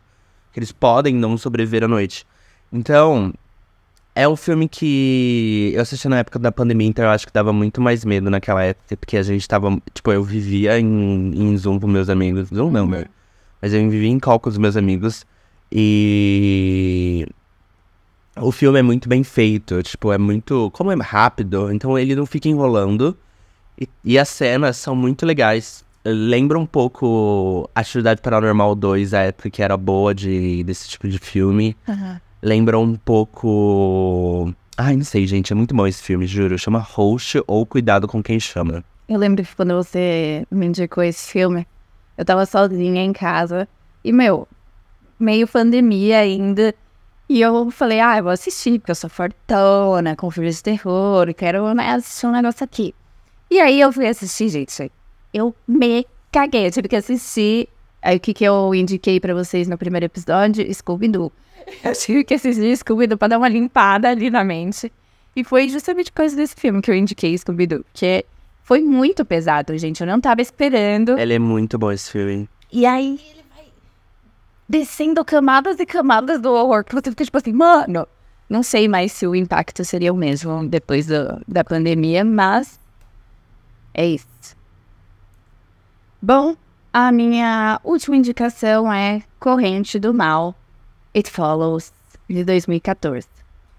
Que 0.53 0.59
eles 0.59 0.71
podem 0.71 1.15
não 1.15 1.37
sobreviver 1.37 1.83
à 1.83 1.87
noite. 1.87 2.27
Então, 2.71 3.33
é 4.13 4.27
um 4.27 4.35
filme 4.35 4.67
que 4.67 5.71
eu 5.73 5.81
assisti 5.81 6.07
na 6.07 6.19
época 6.19 6.37
da 6.37 6.51
pandemia, 6.51 6.87
então 6.87 7.05
eu 7.05 7.11
acho 7.11 7.25
que 7.25 7.33
dava 7.33 7.53
muito 7.53 7.79
mais 7.79 8.03
medo 8.03 8.29
naquela 8.29 8.63
época, 8.63 8.97
porque 8.97 9.17
a 9.17 9.23
gente 9.23 9.47
tava. 9.47 9.81
Tipo, 9.93 10.11
eu 10.11 10.23
vivia 10.23 10.79
em, 10.79 11.31
em 11.33 11.57
Zoom 11.57 11.79
com 11.79 11.87
meus 11.87 12.09
amigos. 12.09 12.49
Zoom 12.49 12.71
não, 12.71 12.85
meu. 12.85 13.05
Mas 13.61 13.73
eu 13.73 13.89
vivia 13.89 14.09
em 14.09 14.19
call 14.19 14.39
com 14.39 14.49
os 14.49 14.57
meus 14.57 14.75
amigos. 14.75 15.25
E. 15.71 17.25
O 18.37 18.51
filme 18.51 18.79
é 18.79 18.81
muito 18.81 19.09
bem 19.09 19.23
feito, 19.23 19.81
tipo, 19.83 20.11
é 20.11 20.17
muito. 20.17 20.69
Como 20.71 20.91
é 20.91 20.95
rápido, 20.95 21.71
então 21.71 21.97
ele 21.97 22.15
não 22.15 22.25
fica 22.25 22.49
enrolando. 22.49 23.17
E, 23.79 23.87
e 24.03 24.19
as 24.19 24.29
cenas 24.29 24.77
são 24.77 24.95
muito 24.95 25.25
legais. 25.25 25.85
Lembra 26.03 26.57
um 26.57 26.65
pouco 26.65 27.69
Atividade 27.75 28.21
Paranormal 28.21 28.73
2, 28.75 29.13
a 29.13 29.21
época 29.21 29.49
que 29.49 29.61
era 29.61 29.77
boa 29.77 30.13
de, 30.15 30.63
desse 30.63 30.89
tipo 30.89 31.07
de 31.07 31.19
filme. 31.19 31.77
Uhum 31.87 32.17
lembra 32.41 32.79
um 32.79 32.95
pouco. 32.95 34.53
Ai, 34.77 34.95
não 34.95 35.03
sei, 35.03 35.27
gente, 35.27 35.53
é 35.53 35.55
muito 35.55 35.75
bom 35.75 35.85
esse 35.85 36.01
filme, 36.01 36.25
juro. 36.25 36.57
Chama 36.57 36.79
Host 36.79 37.41
ou 37.45 37.65
Cuidado 37.65 38.07
com 38.07 38.23
Quem 38.23 38.39
Chama. 38.39 38.83
Eu 39.07 39.19
lembro 39.19 39.43
que 39.43 39.55
quando 39.55 39.75
você 39.75 40.45
me 40.49 40.65
indicou 40.65 41.03
esse 41.03 41.31
filme, 41.31 41.67
eu 42.17 42.25
tava 42.25 42.45
sozinha 42.45 43.03
em 43.03 43.13
casa 43.13 43.67
e, 44.03 44.11
meu, 44.11 44.47
meio 45.19 45.47
pandemia 45.47 46.19
ainda. 46.19 46.73
E 47.29 47.41
eu 47.41 47.71
falei, 47.71 47.99
ah, 47.99 48.17
eu 48.17 48.23
vou 48.23 48.31
assistir, 48.31 48.79
porque 48.79 48.91
eu 48.91 48.95
sou 48.95 49.09
fortona, 49.09 50.15
com 50.15 50.29
filmes 50.31 50.57
de 50.57 50.63
terror, 50.63 51.33
quero 51.33 51.73
né, 51.73 51.91
assistir 51.91 52.25
um 52.25 52.31
negócio 52.31 52.63
aqui. 52.63 52.93
E 53.49 53.59
aí 53.59 53.79
eu 53.79 53.91
fui 53.91 54.07
assistir, 54.07 54.49
gente. 54.49 54.91
Eu 55.33 55.55
me 55.67 56.05
caguei, 56.31 56.67
eu 56.67 56.71
tive 56.71 56.87
que 56.87 56.95
assistir. 56.95 57.69
Aí 58.01 58.17
o 58.17 58.19
que, 58.19 58.33
que 58.33 58.43
eu 58.43 58.73
indiquei 58.73 59.19
para 59.19 59.33
vocês 59.33 59.67
no 59.67 59.77
primeiro 59.77 60.05
episódio? 60.05 60.65
Scooby-Doo. 60.73 61.31
Eu 61.83 61.93
tive 61.93 62.23
que 62.23 62.33
assistir 62.33 62.75
Scooby-Doo 62.77 63.17
pra 63.17 63.27
dar 63.27 63.37
uma 63.37 63.49
limpada 63.49 64.09
ali 64.09 64.29
na 64.29 64.43
mente. 64.43 64.91
E 65.35 65.43
foi 65.43 65.69
justamente 65.69 66.11
coisa 66.11 66.35
desse 66.35 66.55
filme 66.55 66.81
que 66.81 66.91
eu 66.91 66.95
indiquei 66.95 67.37
Scooby-Doo. 67.37 67.85
Que 67.93 68.25
foi 68.63 68.81
muito 68.81 69.23
pesado, 69.23 69.77
gente. 69.77 70.01
Eu 70.01 70.07
não 70.07 70.19
tava 70.19 70.41
esperando. 70.41 71.17
Ele 71.17 71.33
é 71.35 71.39
muito 71.39 71.77
bom 71.77 71.91
esse 71.91 72.11
filme. 72.11 72.49
E 72.71 72.85
aí 72.85 73.19
ele 73.29 73.43
vai 73.53 73.65
descendo 74.67 75.23
camadas 75.23 75.79
e 75.79 75.85
camadas 75.85 76.41
do 76.41 76.51
horror. 76.51 76.83
Que 76.83 76.93
você 76.93 77.09
fica 77.09 77.23
tipo 77.23 77.37
assim, 77.37 77.53
mano. 77.53 78.07
Não 78.49 78.61
sei 78.61 78.89
mais 78.89 79.13
se 79.13 79.25
o 79.25 79.33
impacto 79.33 79.85
seria 79.85 80.11
o 80.11 80.17
mesmo 80.17 80.67
depois 80.67 81.07
do, 81.07 81.41
da 81.47 81.63
pandemia, 81.63 82.25
mas 82.25 82.77
é 83.93 84.05
isso. 84.05 84.27
Bom, 86.21 86.55
a 86.93 87.11
minha 87.13 87.79
última 87.81 88.17
indicação 88.17 88.91
é 88.91 89.23
Corrente 89.39 89.97
do 89.97 90.13
Mal, 90.13 90.53
It 91.15 91.29
Follows, 91.29 91.91
de 92.29 92.43
2014. 92.43 93.27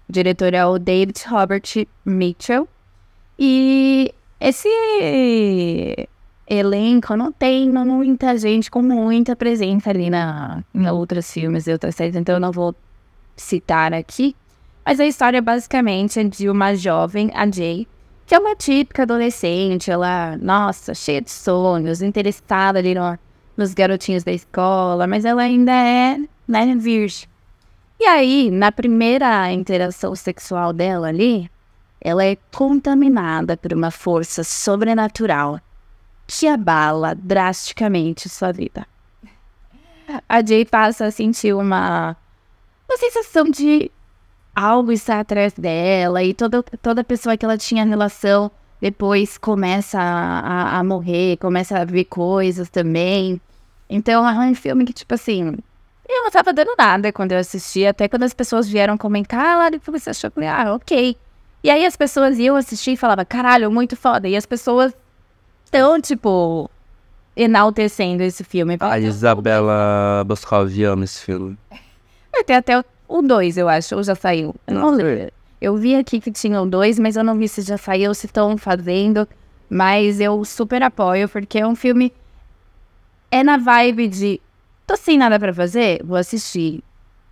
O 0.07 0.11
diretor 0.11 0.53
é 0.53 0.65
o 0.65 0.77
David 0.77 1.19
Robert 1.27 1.87
Mitchell. 2.05 2.67
E 3.37 4.13
esse 4.39 4.69
elenco 6.47 7.15
não 7.15 7.31
tem 7.31 7.69
muita 7.69 8.37
gente 8.37 8.69
com 8.69 8.81
muita 8.81 9.35
presença 9.35 9.89
ali 9.89 10.09
na, 10.09 10.63
em 10.73 10.87
outros 10.87 11.31
filmes 11.31 11.65
e 11.65 11.71
outras 11.71 11.95
séries, 11.95 12.15
então 12.15 12.35
eu 12.35 12.39
não 12.39 12.51
vou 12.51 12.75
citar 13.35 13.93
aqui. 13.93 14.35
Mas 14.85 14.99
a 14.99 15.05
história 15.05 15.41
basicamente 15.41 16.19
é 16.19 16.23
de 16.23 16.49
uma 16.49 16.75
jovem, 16.75 17.31
a 17.33 17.49
Jay, 17.49 17.87
que 18.25 18.35
é 18.35 18.39
uma 18.39 18.55
típica 18.55 19.03
adolescente, 19.03 19.89
ela, 19.89 20.37
nossa, 20.37 20.93
cheia 20.93 21.21
de 21.21 21.31
sonhos, 21.31 22.01
interessada 22.01 22.79
ali 22.79 22.93
no, 22.93 23.17
nos 23.55 23.73
garotinhos 23.73 24.23
da 24.23 24.31
escola, 24.31 25.07
mas 25.07 25.25
ela 25.25 25.41
ainda 25.41 25.71
é 25.71 26.17
né, 26.53 26.75
virgem. 26.75 27.27
E 27.99 28.05
aí, 28.05 28.51
na 28.51 28.71
primeira 28.71 29.51
interação 29.51 30.15
sexual 30.15 30.73
dela 30.73 31.07
ali, 31.07 31.49
ela 32.01 32.23
é 32.23 32.37
contaminada 32.53 33.55
por 33.55 33.73
uma 33.73 33.91
força 33.91 34.43
sobrenatural 34.43 35.59
que 36.27 36.47
abala 36.47 37.15
drasticamente 37.15 38.27
sua 38.27 38.51
vida. 38.51 38.85
A 40.27 40.43
Jay 40.45 40.65
passa 40.65 41.05
a 41.05 41.11
sentir 41.11 41.53
uma, 41.53 42.15
uma 42.89 42.97
sensação 42.97 43.45
de 43.45 43.89
algo 44.55 44.91
está 44.91 45.19
atrás 45.19 45.53
dela 45.53 46.21
e 46.23 46.33
toda, 46.33 46.61
toda 46.81 47.03
pessoa 47.03 47.37
que 47.37 47.45
ela 47.45 47.57
tinha 47.57 47.85
relação 47.85 48.51
depois 48.81 49.37
começa 49.37 49.97
a, 49.97 50.39
a, 50.39 50.79
a 50.79 50.83
morrer, 50.83 51.37
começa 51.37 51.79
a 51.79 51.85
ver 51.85 52.03
coisas 52.03 52.69
também. 52.69 53.39
Então 53.89 54.27
é 54.27 54.49
um 54.49 54.55
filme 54.55 54.83
que, 54.83 54.91
tipo 54.91 55.13
assim, 55.13 55.55
eu 56.07 56.23
não 56.23 56.31
tava 56.31 56.53
dando 56.53 56.75
nada 56.77 57.11
quando 57.11 57.31
eu 57.31 57.39
assisti, 57.39 57.85
até 57.85 58.07
quando 58.07 58.23
as 58.23 58.33
pessoas 58.33 58.67
vieram 58.67 58.97
comentar, 58.97 59.39
ah, 59.39 59.57
Lari, 59.57 59.77
o 59.77 59.79
que 59.79 59.91
você 59.91 60.09
achou? 60.09 60.27
Eu 60.27 60.31
falei, 60.31 60.49
ah, 60.49 60.73
ok. 60.73 61.17
E 61.63 61.69
aí 61.69 61.85
as 61.85 61.95
pessoas 61.95 62.37
iam 62.37 62.55
assistir 62.55 62.91
e 62.91 62.97
falavam, 62.97 63.25
caralho, 63.27 63.71
muito 63.71 63.95
foda. 63.95 64.27
E 64.27 64.35
as 64.35 64.45
pessoas 64.45 64.93
estão, 65.63 65.99
tipo, 66.01 66.69
enaltecendo 67.35 68.21
esse 68.21 68.43
filme. 68.43 68.77
A 68.79 68.99
Isabela 68.99 70.23
Boscov 70.25 70.69
ama 70.83 71.05
esse 71.05 71.21
filme. 71.21 71.57
Vai 72.31 72.43
ter 72.43 72.53
até 72.53 72.83
o 73.07 73.21
2, 73.21 73.57
eu 73.57 73.69
acho, 73.69 73.95
ou 73.95 74.03
já 74.03 74.15
saiu. 74.15 74.55
Eu 74.67 74.73
não 74.73 74.89
lembro. 74.91 75.31
Eu 75.61 75.77
vi 75.77 75.95
aqui 75.95 76.19
que 76.19 76.31
tinha 76.31 76.61
o 76.61 76.65
2, 76.65 76.99
mas 76.99 77.15
eu 77.15 77.23
não 77.23 77.37
vi 77.37 77.47
se 77.47 77.61
já 77.61 77.77
saiu, 77.77 78.13
se 78.13 78.25
estão 78.25 78.57
fazendo. 78.57 79.27
Mas 79.69 80.19
eu 80.19 80.43
super 80.43 80.83
apoio, 80.83 81.29
porque 81.29 81.59
é 81.59 81.65
um 81.65 81.75
filme. 81.75 82.11
É 83.31 83.43
na 83.43 83.57
vibe 83.57 84.07
de. 84.07 84.41
Tô 84.85 84.97
sem 84.97 85.17
nada 85.17 85.39
pra 85.39 85.53
fazer, 85.53 86.01
vou 86.03 86.17
assistir. 86.17 86.83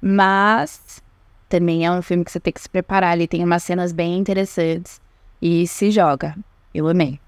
Mas 0.02 1.02
também 1.48 1.86
é 1.86 1.92
um 1.92 2.02
filme 2.02 2.24
que 2.24 2.32
você 2.32 2.40
tem 2.40 2.54
que 2.54 2.62
se 2.62 2.70
preparar. 2.70 3.16
Ele 3.16 3.28
tem 3.28 3.44
umas 3.44 3.64
cenas 3.64 3.92
bem 3.92 4.18
interessantes. 4.18 5.00
E 5.42 5.68
se 5.68 5.92
joga. 5.92 6.36
Eu 6.74 6.88
amei. 6.88 7.20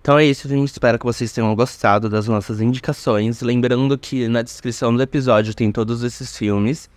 Então 0.00 0.18
é 0.18 0.24
isso, 0.24 0.48
gente. 0.48 0.68
Espero 0.68 0.98
que 0.98 1.04
vocês 1.04 1.32
tenham 1.32 1.54
gostado 1.54 2.08
das 2.08 2.28
nossas 2.28 2.60
indicações. 2.60 3.40
Lembrando 3.40 3.96
que 3.96 4.28
na 4.28 4.42
descrição 4.42 4.94
do 4.94 5.02
episódio 5.02 5.54
tem 5.54 5.72
todos 5.72 6.02
esses 6.02 6.36
filmes. 6.36 6.90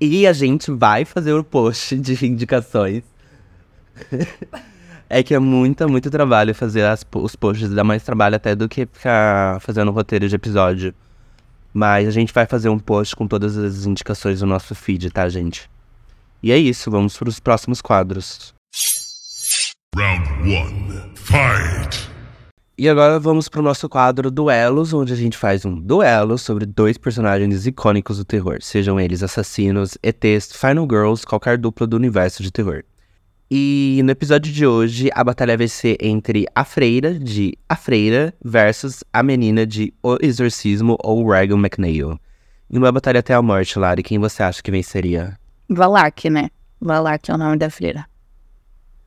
E 0.00 0.26
a 0.26 0.32
gente 0.32 0.70
vai 0.70 1.04
fazer 1.04 1.32
o 1.32 1.42
post 1.42 1.96
de 1.98 2.26
indicações. 2.26 3.02
é 5.08 5.22
que 5.22 5.34
é 5.34 5.38
muito, 5.38 5.88
muito 5.88 6.10
trabalho 6.10 6.54
fazer 6.54 6.84
as, 6.84 7.04
os 7.14 7.34
posts. 7.34 7.70
Dá 7.70 7.82
mais 7.82 8.02
trabalho 8.02 8.36
até 8.36 8.54
do 8.54 8.68
que 8.68 8.86
ficar 8.86 9.60
fazendo 9.60 9.90
roteiro 9.90 10.28
de 10.28 10.36
episódio. 10.36 10.94
Mas 11.72 12.06
a 12.06 12.10
gente 12.10 12.32
vai 12.32 12.46
fazer 12.46 12.68
um 12.68 12.78
post 12.78 13.16
com 13.16 13.26
todas 13.26 13.56
as 13.56 13.86
indicações 13.86 14.40
do 14.40 14.46
nosso 14.46 14.74
feed, 14.74 15.10
tá, 15.10 15.28
gente? 15.28 15.70
E 16.42 16.52
é 16.52 16.58
isso, 16.58 16.90
vamos 16.90 17.16
para 17.16 17.28
os 17.28 17.40
próximos 17.40 17.80
quadros. 17.80 18.52
Round 19.94 20.28
1. 20.42 21.16
Fight! 21.16 22.10
E 22.76 22.88
agora 22.88 23.20
vamos 23.20 23.48
para 23.48 23.60
o 23.60 23.62
nosso 23.62 23.88
quadro 23.88 24.30
Duelos, 24.30 24.92
onde 24.92 25.12
a 25.12 25.16
gente 25.16 25.36
faz 25.36 25.64
um 25.64 25.78
duelo 25.78 26.38
sobre 26.38 26.66
dois 26.66 26.98
personagens 26.98 27.66
icônicos 27.66 28.16
do 28.16 28.24
terror, 28.24 28.58
sejam 28.60 28.98
eles 28.98 29.22
assassinos, 29.22 29.96
ETs, 30.02 30.50
Final 30.52 30.88
Girls, 30.90 31.24
qualquer 31.24 31.58
dupla 31.58 31.86
do 31.86 31.96
universo 31.96 32.42
de 32.42 32.50
terror. 32.50 32.82
E 33.50 34.00
no 34.04 34.10
episódio 34.10 34.52
de 34.52 34.66
hoje, 34.66 35.10
a 35.14 35.22
batalha 35.22 35.56
vai 35.56 35.68
ser 35.68 35.96
entre 36.00 36.46
a 36.54 36.64
freira 36.64 37.18
de 37.18 37.56
A 37.68 37.76
Freira 37.76 38.32
versus 38.42 39.04
a 39.12 39.22
menina 39.22 39.66
de 39.66 39.92
O 40.02 40.16
Exorcismo 40.22 40.96
ou 41.02 41.28
Regan 41.28 41.58
McNeil. 41.58 42.18
Em 42.70 42.78
uma 42.78 42.90
batalha 42.90 43.20
até 43.20 43.34
a 43.34 43.42
morte, 43.42 43.78
Lari, 43.78 44.02
quem 44.02 44.18
você 44.18 44.42
acha 44.42 44.62
que 44.62 44.70
venceria? 44.70 45.38
Valak, 45.68 46.30
né? 46.30 46.50
Valak 46.80 47.30
é 47.30 47.34
o 47.34 47.38
nome 47.38 47.58
da 47.58 47.68
freira. 47.68 48.06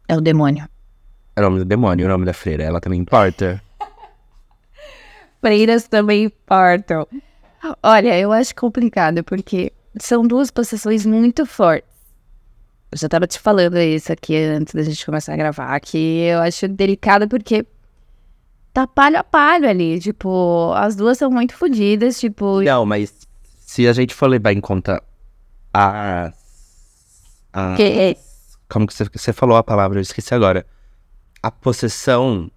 É 0.08 0.15
o 0.15 0.21
demônio. 0.21 0.67
É 1.36 1.39
o 1.41 1.43
nome 1.43 1.60
do 1.60 1.65
demônio, 1.65 2.06
o 2.06 2.10
nome 2.10 2.26
da 2.26 2.34
freira. 2.34 2.63
Ela 2.63 2.80
também 2.80 3.00
importa. 3.00 3.60
Freiras 5.41 5.88
também 5.88 6.26
importam. 6.26 7.08
Olha, 7.82 8.19
eu 8.19 8.32
acho 8.32 8.54
complicado, 8.56 9.24
porque 9.24 9.74
são 10.00 10.28
duas 10.28 10.52
possessões 10.52 11.06
muito 11.06 11.45
fortes. 11.45 11.94
Eu 12.95 12.99
já 12.99 13.10
tava 13.10 13.27
te 13.27 13.38
falando 13.38 13.77
isso 13.77 14.10
aqui 14.13 14.38
antes 14.38 14.73
da 14.73 14.81
gente 14.81 15.05
começar 15.05 15.34
a 15.34 15.36
gravar, 15.36 15.77
que 15.81 15.97
eu 15.97 16.39
acho 16.39 16.65
delicado 16.69 17.27
porque 17.27 17.65
tá 18.71 18.88
palho 18.88 19.17
a 19.17 19.23
palho 19.23 19.67
ali. 19.67 19.99
Tipo, 19.99 20.71
as 20.73 20.95
duas 20.95 21.17
são 21.17 21.29
muito 21.29 21.53
fodidas, 21.58 22.17
tipo. 22.17 22.62
Não, 22.62 22.86
mas 22.86 23.13
se 23.60 23.86
a 23.86 23.91
gente 23.91 24.15
for 24.15 24.27
levar 24.27 24.53
em 24.53 24.62
conta 24.62 25.03
a. 25.73 26.31
a 27.51 27.75
Que? 27.75 28.15
como 28.69 28.88
que 28.88 28.93
você, 28.93 29.03
você 29.13 29.34
falou 29.34 29.58
a 29.58 29.63
palavra? 29.63 29.97
Eu 29.97 30.01
esqueci 30.01 30.34
agora. 30.34 30.65
A 31.43 31.51
possessão. 31.51 32.49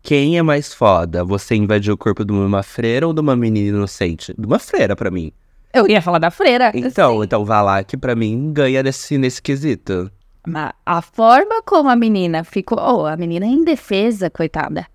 Quem 0.00 0.38
é 0.38 0.42
mais 0.42 0.72
foda? 0.72 1.24
Você 1.24 1.56
invadir 1.56 1.92
o 1.92 1.98
corpo 1.98 2.24
de 2.24 2.30
uma 2.30 2.62
freira 2.62 3.04
ou 3.04 3.12
de 3.12 3.20
uma 3.20 3.34
menina 3.34 3.76
inocente? 3.76 4.32
De 4.38 4.46
uma 4.46 4.60
freira, 4.60 4.94
pra 4.94 5.10
mim. 5.10 5.32
Eu 5.72 5.88
ia 5.88 6.02
falar 6.02 6.18
da 6.18 6.30
freira. 6.30 6.70
Então, 6.74 7.18
sim. 7.18 7.24
então 7.24 7.44
que 7.86 7.96
pra 7.96 8.14
mim 8.14 8.52
ganha 8.52 8.82
nesse, 8.82 9.16
nesse 9.16 9.40
quesito. 9.40 10.10
Mas 10.46 10.72
a 10.84 11.00
forma 11.00 11.62
como 11.62 11.88
a 11.88 11.96
menina 11.96 12.44
ficou. 12.44 12.78
Oh, 12.78 13.06
a 13.06 13.16
menina 13.16 13.46
é 13.46 13.48
indefesa, 13.48 14.28
coitada. 14.28 14.86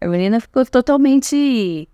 A 0.00 0.06
menina 0.06 0.40
ficou 0.40 0.64
totalmente. 0.66 1.88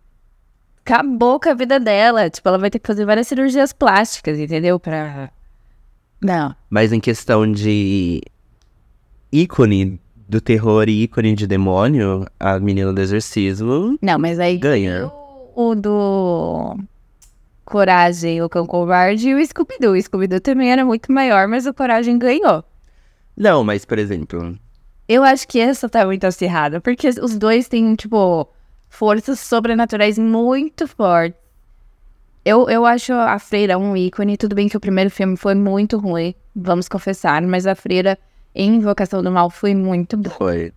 Acabou 0.84 1.38
com 1.38 1.48
a 1.48 1.54
vida 1.54 1.78
dela. 1.78 2.28
Tipo, 2.28 2.48
ela 2.48 2.58
vai 2.58 2.70
ter 2.70 2.78
que 2.78 2.86
fazer 2.86 3.04
várias 3.04 3.28
cirurgias 3.28 3.72
plásticas, 3.72 4.38
entendeu? 4.38 4.80
Pra. 4.80 5.30
Não. 6.20 6.54
Mas 6.68 6.92
em 6.92 7.00
questão 7.00 7.50
de 7.50 8.22
ícone 9.30 10.00
do 10.28 10.40
terror 10.40 10.88
e 10.88 11.02
ícone 11.02 11.34
de 11.34 11.46
demônio, 11.46 12.26
a 12.40 12.58
menina 12.58 12.92
do 12.92 13.00
exorcismo 13.00 13.98
Não, 14.00 14.18
mas 14.18 14.38
aí. 14.40 14.56
ganha. 14.56 15.06
O, 15.54 15.70
o 15.70 15.74
do. 15.74 16.78
Coragem, 17.74 18.40
o 18.40 18.48
Cão 18.48 18.64
Covarde 18.64 19.30
e 19.30 19.34
o 19.34 19.44
Scooby-Doo. 19.44 19.94
O 19.94 20.00
Scooby-Doo 20.00 20.40
também 20.40 20.70
era 20.70 20.84
muito 20.84 21.10
maior, 21.10 21.48
mas 21.48 21.66
o 21.66 21.74
Coragem 21.74 22.16
ganhou. 22.16 22.62
Não, 23.36 23.64
mas 23.64 23.84
por 23.84 23.98
exemplo, 23.98 24.56
Eu 25.08 25.24
acho 25.24 25.48
que 25.48 25.58
essa 25.58 25.88
tá 25.88 26.06
muito 26.06 26.24
acirrada, 26.24 26.80
porque 26.80 27.08
os 27.08 27.36
dois 27.36 27.66
têm, 27.66 27.96
tipo, 27.96 28.48
forças 28.88 29.40
sobrenaturais 29.40 30.16
muito 30.16 30.86
fortes. 30.86 31.36
Eu, 32.44 32.70
eu 32.70 32.86
acho 32.86 33.12
a 33.12 33.40
Freira 33.40 33.76
um 33.76 33.96
ícone. 33.96 34.36
Tudo 34.36 34.54
bem 34.54 34.68
que 34.68 34.76
o 34.76 34.80
primeiro 34.80 35.10
filme 35.10 35.36
foi 35.36 35.56
muito 35.56 35.98
ruim, 35.98 36.32
vamos 36.54 36.88
confessar, 36.88 37.42
mas 37.42 37.66
a 37.66 37.74
Freira 37.74 38.16
em 38.54 38.76
Invocação 38.76 39.20
do 39.20 39.32
Mal 39.32 39.50
foi 39.50 39.74
muito 39.74 40.16
boa. 40.16 40.36
foi. 40.36 40.72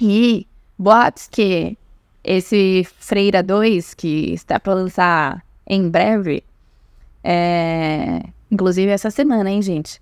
E 0.00 0.48
boatos 0.76 1.28
que 1.30 1.78
esse 2.24 2.84
Freira 2.98 3.40
2, 3.40 3.94
que 3.94 4.32
está 4.32 4.58
para 4.58 4.74
lançar 4.74 5.46
em 5.68 5.88
breve, 5.88 6.42
é... 7.22 8.22
inclusive 8.50 8.90
essa 8.90 9.10
semana, 9.10 9.50
hein, 9.50 9.60
gente? 9.60 10.00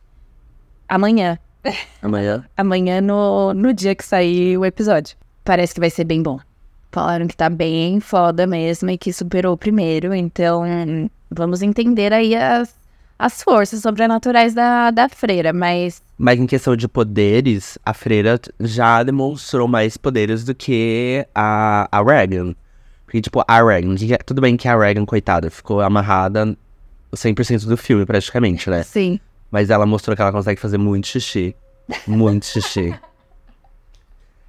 Amanhã. 0.88 1.38
Amanhã. 2.00 2.44
Amanhã, 2.56 3.00
no, 3.00 3.52
no 3.52 3.72
dia 3.72 3.94
que 3.94 4.04
sair 4.04 4.56
o 4.56 4.64
episódio. 4.64 5.16
Parece 5.44 5.74
que 5.74 5.80
vai 5.80 5.90
ser 5.90 6.04
bem 6.04 6.22
bom. 6.22 6.38
Falaram 6.92 7.26
que 7.26 7.36
tá 7.36 7.50
bem 7.50 8.00
foda 8.00 8.46
mesmo 8.46 8.88
e 8.90 8.96
que 8.96 9.12
superou 9.12 9.54
o 9.54 9.58
primeiro. 9.58 10.14
Então, 10.14 10.62
vamos 11.30 11.62
entender 11.62 12.12
aí 12.12 12.34
as, 12.34 12.74
as 13.18 13.42
forças 13.42 13.82
sobrenaturais 13.82 14.54
da, 14.54 14.90
da 14.90 15.08
freira. 15.08 15.52
Mas 15.52 16.02
Mas 16.16 16.38
em 16.38 16.46
questão 16.46 16.76
de 16.76 16.88
poderes, 16.88 17.78
a 17.84 17.92
freira 17.92 18.40
já 18.60 19.02
demonstrou 19.02 19.68
mais 19.68 19.96
poderes 19.96 20.44
do 20.44 20.54
que 20.54 21.26
a, 21.34 21.88
a 21.90 22.02
Regan. 22.02 22.54
Porque, 23.06 23.22
tipo, 23.22 23.42
a 23.46 23.62
Regan, 23.62 23.94
que- 23.94 24.18
tudo 24.18 24.42
bem 24.42 24.56
que 24.56 24.68
a 24.68 24.76
Regan, 24.76 25.06
coitada, 25.06 25.48
ficou 25.50 25.80
amarrada 25.80 26.54
100% 27.14 27.64
do 27.66 27.76
filme, 27.76 28.04
praticamente, 28.04 28.68
né? 28.68 28.82
sim. 28.82 29.18
Mas 29.50 29.70
ela 29.70 29.86
mostrou 29.86 30.14
que 30.14 30.20
ela 30.20 30.32
consegue 30.32 30.60
fazer 30.60 30.76
muito 30.76 31.06
xixi. 31.06 31.54
Muito 32.06 32.44
xixi. 32.44 32.92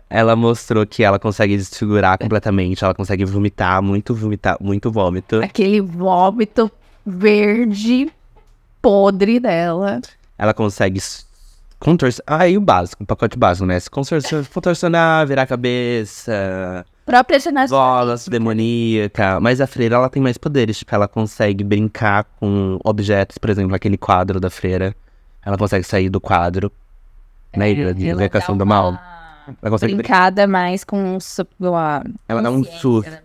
Ela 0.10 0.36
mostrou 0.36 0.86
que 0.88 1.04
ela 1.04 1.20
consegue 1.20 1.56
desfigurar 1.56 2.18
completamente, 2.18 2.84
ela 2.84 2.96
consegue 2.96 3.24
vomitar, 3.24 3.82
muito 3.82 4.16
vomitar, 4.16 4.58
muito 4.60 4.92
vômito. 4.92 5.42
Aquele 5.44 5.82
vômito 5.82 6.72
verde 7.06 8.12
podre 8.82 9.40
dela. 9.40 10.02
Ela 10.38 10.54
consegue 10.54 11.00
contorcionar. 11.80 12.42
Ah, 12.42 12.48
e 12.48 12.58
o 12.58 12.62
básico, 12.62 13.04
o 13.04 13.06
pacote 13.06 13.38
básico, 13.38 13.66
né? 13.68 13.80
Se 13.80 13.90
contorcionar 13.90 15.28
virar 15.28 15.44
a 15.44 15.48
cabeça, 15.48 16.86
Própria 17.08 17.40
ginástica. 17.40 17.78
voz 17.80 18.28
demoníaca. 18.28 19.40
Mas 19.40 19.62
a 19.62 19.66
freira, 19.66 19.96
ela 19.96 20.10
tem 20.10 20.22
mais 20.22 20.38
poderes. 20.38 20.78
Tipo, 20.78 20.94
ela 20.94 21.08
consegue 21.08 21.64
brincar 21.64 22.26
com 22.38 22.78
objetos, 22.84 23.38
por 23.38 23.50
exemplo, 23.50 23.74
aquele 23.74 23.98
quadro 23.98 24.42
da 24.42 24.50
freira. 24.50 24.94
Ela 25.44 25.58
consegue 25.58 25.86
sair 25.86 26.10
do 26.10 26.20
quadro. 26.20 26.70
Né? 27.56 27.74
de 27.74 28.10
Ela 28.10 28.22
invocação 28.22 28.58
do 28.58 28.66
mal. 28.66 29.00
Ela 29.62 29.72
consegue. 29.72 29.96
Brincada 29.96 30.46
mais 30.46 30.84
com 30.84 31.18
a 31.78 32.04
Ela 32.28 32.42
dá 32.42 32.52
um 32.52 32.62
susto. 32.66 33.10
né? 33.10 33.22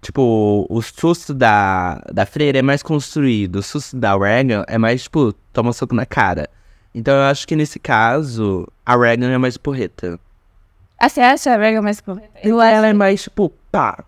Tipo, 0.00 0.66
o 0.70 0.80
susto 0.80 1.34
da, 1.34 2.00
da 2.10 2.24
freira 2.24 2.60
é 2.60 2.62
mais 2.62 2.82
construído. 2.82 3.56
O 3.56 3.62
susto 3.62 3.94
da 3.94 4.16
Regan 4.16 4.64
é 4.66 4.78
mais, 4.78 5.02
tipo, 5.02 5.34
toma 5.52 5.74
soco 5.74 5.94
na 5.94 6.06
cara. 6.06 6.48
Então 6.94 7.14
eu 7.14 7.24
acho 7.24 7.46
que 7.46 7.54
nesse 7.54 7.78
caso, 7.78 8.66
a 8.86 8.96
Regan 8.96 9.28
é 9.30 9.36
mais 9.36 9.58
porreta. 9.58 10.18
Ah, 10.98 11.08
você 11.08 11.20
acha 11.20 11.52
a 11.52 11.56
Regan 11.56 11.82
mais 11.82 12.00
correta? 12.00 12.28
Eu, 12.42 12.60
ela 12.60 12.86
é 12.88 12.92
mais, 12.92 13.22
tipo, 13.22 13.50
pá. 13.70 14.04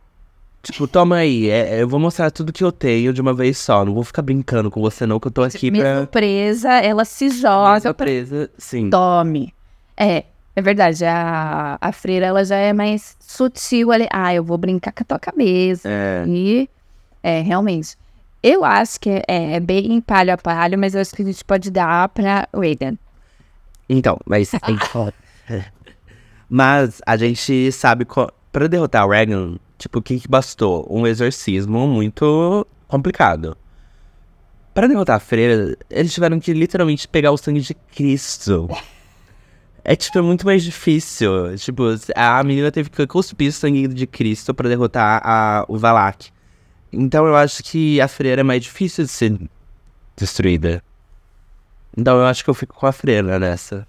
Tipo, 0.62 0.87
toma 0.87 1.16
aí, 1.16 1.48
é- 1.48 1.76
é, 1.79 1.83
eu 1.83 1.88
vou 1.88 1.98
mostrar 1.98 2.31
tudo 2.31 2.53
que 2.53 2.62
eu 2.62 2.70
tenho 2.72 3.12
de 3.14 3.20
uma 3.20 3.33
vez 3.33 3.57
só. 3.57 3.85
Não 3.85 3.94
vou 3.94 4.05
ficar 4.05 4.20
brincando 4.22 4.70
com 4.70 4.81
você, 4.81 5.07
não, 5.07 5.18
que 5.18 5.26
eu 5.29 5.31
tô 5.31 5.42
aqui 5.42 5.70
Mesmo 5.70 5.85
pra. 5.85 6.07
presa, 6.09 6.70
ela 6.72 7.05
se 7.07 7.31
joga 7.31 7.81
Só 7.81 7.92
pra 7.94 8.07
sim. 8.59 8.90
tome. 8.90 9.55
É, 9.96 10.24
É 10.57 10.61
verdade, 10.61 11.03
a, 11.07 11.79
a 11.81 11.92
freira 11.92 12.26
ela 12.26 12.44
já 12.44 12.57
é 12.57 12.72
mais 12.74 13.16
sutil 13.20 13.90
ali. 13.92 14.07
Ah, 14.12 14.35
eu 14.35 14.42
vou 14.44 14.59
brincar 14.59 14.92
com 14.92 15.03
a 15.03 15.07
tua 15.07 15.18
cabeça. 15.18 15.88
É. 15.88 16.24
E 16.26 16.68
é, 17.22 17.40
realmente. 17.40 17.96
Eu 18.42 18.64
acho 18.64 18.98
que 19.00 19.09
é, 19.29 19.55
é 19.55 19.61
bem 19.61 20.00
palho 20.00 20.33
a 20.33 20.37
palho, 20.37 20.79
mas 20.79 20.94
eu 20.94 21.00
acho 21.00 21.14
que 21.14 21.22
a 21.22 21.24
gente 21.24 21.44
pode 21.44 21.70
dar 21.70 22.09
pra 22.11 22.46
Reagan. 22.55 22.96
Então, 23.88 24.18
mas. 24.26 24.50
mas 26.50 27.00
a 27.06 27.16
gente 27.16 27.70
sabe. 27.70 28.04
Pra 28.52 28.66
derrotar 28.66 29.06
o 29.06 29.10
Reagan, 29.10 29.58
tipo, 29.78 30.00
o 30.00 30.02
que, 30.02 30.18
que 30.18 30.26
bastou? 30.26 30.84
Um 30.90 31.06
exorcismo 31.06 31.86
muito 31.86 32.66
complicado. 32.88 33.56
Pra 34.74 34.88
derrotar 34.88 35.16
a 35.16 35.20
freira, 35.20 35.76
eles 35.88 36.12
tiveram 36.12 36.40
que 36.40 36.52
literalmente 36.52 37.06
pegar 37.06 37.30
o 37.30 37.36
sangue 37.36 37.60
de 37.60 37.74
Cristo. 37.74 38.68
É, 39.84 39.96
tipo, 39.96 40.18
é 40.18 40.22
muito 40.22 40.44
mais 40.44 40.62
difícil. 40.62 41.56
Tipo, 41.56 41.84
a 42.14 42.42
menina 42.42 42.70
teve 42.70 42.90
que 42.90 43.06
cuspir 43.06 43.48
o 43.48 43.52
sangue 43.52 43.88
de 43.88 44.06
Cristo 44.06 44.52
pra 44.52 44.68
derrotar 44.68 45.22
a, 45.24 45.64
o 45.68 45.78
Valak. 45.78 46.30
Então 46.92 47.26
eu 47.26 47.36
acho 47.36 47.62
que 47.62 48.00
a 48.00 48.08
freira 48.08 48.40
é 48.40 48.44
mais 48.44 48.64
difícil 48.64 49.04
de 49.04 49.10
ser 49.10 49.40
destruída. 50.16 50.82
Então 51.96 52.18
eu 52.18 52.26
acho 52.26 52.42
que 52.42 52.50
eu 52.50 52.54
fico 52.54 52.74
com 52.74 52.86
a 52.86 52.92
freira 52.92 53.38
nessa. 53.38 53.86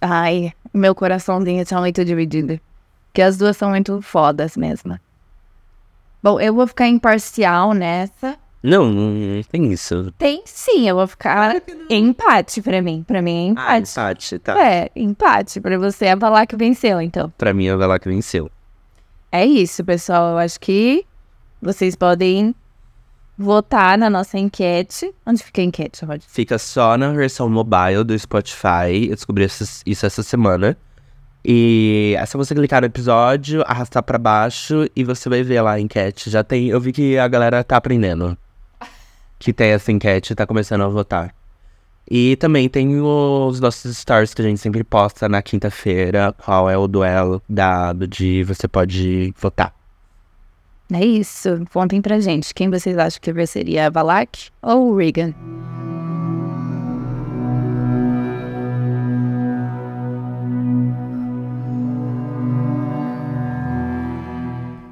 Ai, 0.00 0.52
meu 0.72 0.94
coraçãozinho 0.94 1.64
tá 1.66 1.78
muito 1.80 2.04
dividido. 2.04 2.60
Porque 3.06 3.22
as 3.22 3.36
duas 3.36 3.56
são 3.56 3.70
muito 3.70 4.00
fodas 4.02 4.56
mesmo. 4.56 4.98
Bom, 6.22 6.40
eu 6.40 6.52
vou 6.54 6.66
ficar 6.66 6.88
imparcial 6.88 7.72
nessa. 7.72 8.36
Não, 8.62 8.90
não, 8.90 9.42
tem 9.50 9.72
isso. 9.72 10.12
Tem 10.18 10.42
sim, 10.44 10.88
eu 10.88 10.96
vou 10.96 11.06
ficar 11.06 11.62
empate 11.88 12.60
pra 12.60 12.82
mim. 12.82 13.04
Pra 13.06 13.22
mim 13.22 13.50
é 13.56 13.60
Ah, 13.60 13.78
empate. 13.78 13.90
empate, 13.92 14.38
tá. 14.40 14.60
É, 14.60 14.90
empate. 14.96 15.60
Pra 15.60 15.78
você 15.78 16.06
é 16.06 16.16
falar 16.16 16.44
que 16.46 16.56
venceu, 16.56 17.00
então. 17.00 17.32
Pra 17.38 17.54
mim, 17.54 17.68
a 17.68 17.76
Valak 17.76 18.08
venceu. 18.08 18.50
É 19.30 19.46
isso, 19.46 19.84
pessoal. 19.84 20.32
Eu 20.32 20.38
acho 20.38 20.58
que 20.58 21.04
vocês 21.62 21.94
podem 21.94 22.52
votar 23.38 23.96
na 23.96 24.10
nossa 24.10 24.36
enquete. 24.36 25.14
Onde 25.24 25.42
fica 25.44 25.60
a 25.60 25.64
enquete, 25.64 26.04
Rod? 26.04 26.20
Fica 26.26 26.58
só 26.58 26.98
na 26.98 27.12
versão 27.12 27.48
mobile 27.48 28.02
do 28.02 28.18
Spotify. 28.18 29.06
Eu 29.08 29.14
descobri 29.14 29.46
isso 29.86 30.06
essa 30.06 30.22
semana. 30.22 30.76
E 31.44 32.16
é 32.18 32.26
só 32.26 32.36
você 32.36 32.54
clicar 32.54 32.80
no 32.80 32.86
episódio, 32.86 33.62
arrastar 33.66 34.02
pra 34.02 34.18
baixo 34.18 34.86
e 34.94 35.04
você 35.04 35.28
vai 35.28 35.42
ver 35.42 35.62
lá 35.62 35.72
a 35.72 35.80
enquete. 35.80 36.28
Já 36.28 36.42
tem. 36.42 36.68
Eu 36.68 36.80
vi 36.80 36.92
que 36.92 37.16
a 37.16 37.28
galera 37.28 37.62
tá 37.62 37.76
aprendendo. 37.76 38.36
Que 39.38 39.52
tem 39.52 39.70
essa 39.70 39.92
enquete 39.92 40.34
tá 40.34 40.44
começando 40.46 40.82
a 40.82 40.88
votar. 40.88 41.32
E 42.10 42.36
também 42.36 42.68
tem 42.68 43.00
os 43.00 43.60
nossos 43.60 43.98
stories 43.98 44.34
que 44.34 44.42
a 44.42 44.44
gente 44.44 44.58
sempre 44.58 44.82
posta 44.82 45.28
na 45.28 45.40
quinta-feira. 45.42 46.34
Qual 46.44 46.68
é 46.68 46.76
o 46.76 46.88
duelo 46.88 47.40
dado 47.48 48.06
de 48.06 48.42
você 48.42 48.66
pode 48.66 49.32
votar. 49.38 49.77
É 50.92 51.04
isso. 51.04 51.64
Contem 51.72 52.00
pra 52.00 52.18
gente. 52.18 52.54
Quem 52.54 52.70
vocês 52.70 52.96
acham 52.96 53.20
que 53.20 53.32
venceria? 53.32 53.86
A 53.86 53.90
Valak 53.90 54.50
ou 54.62 54.96
Regan? 54.96 55.34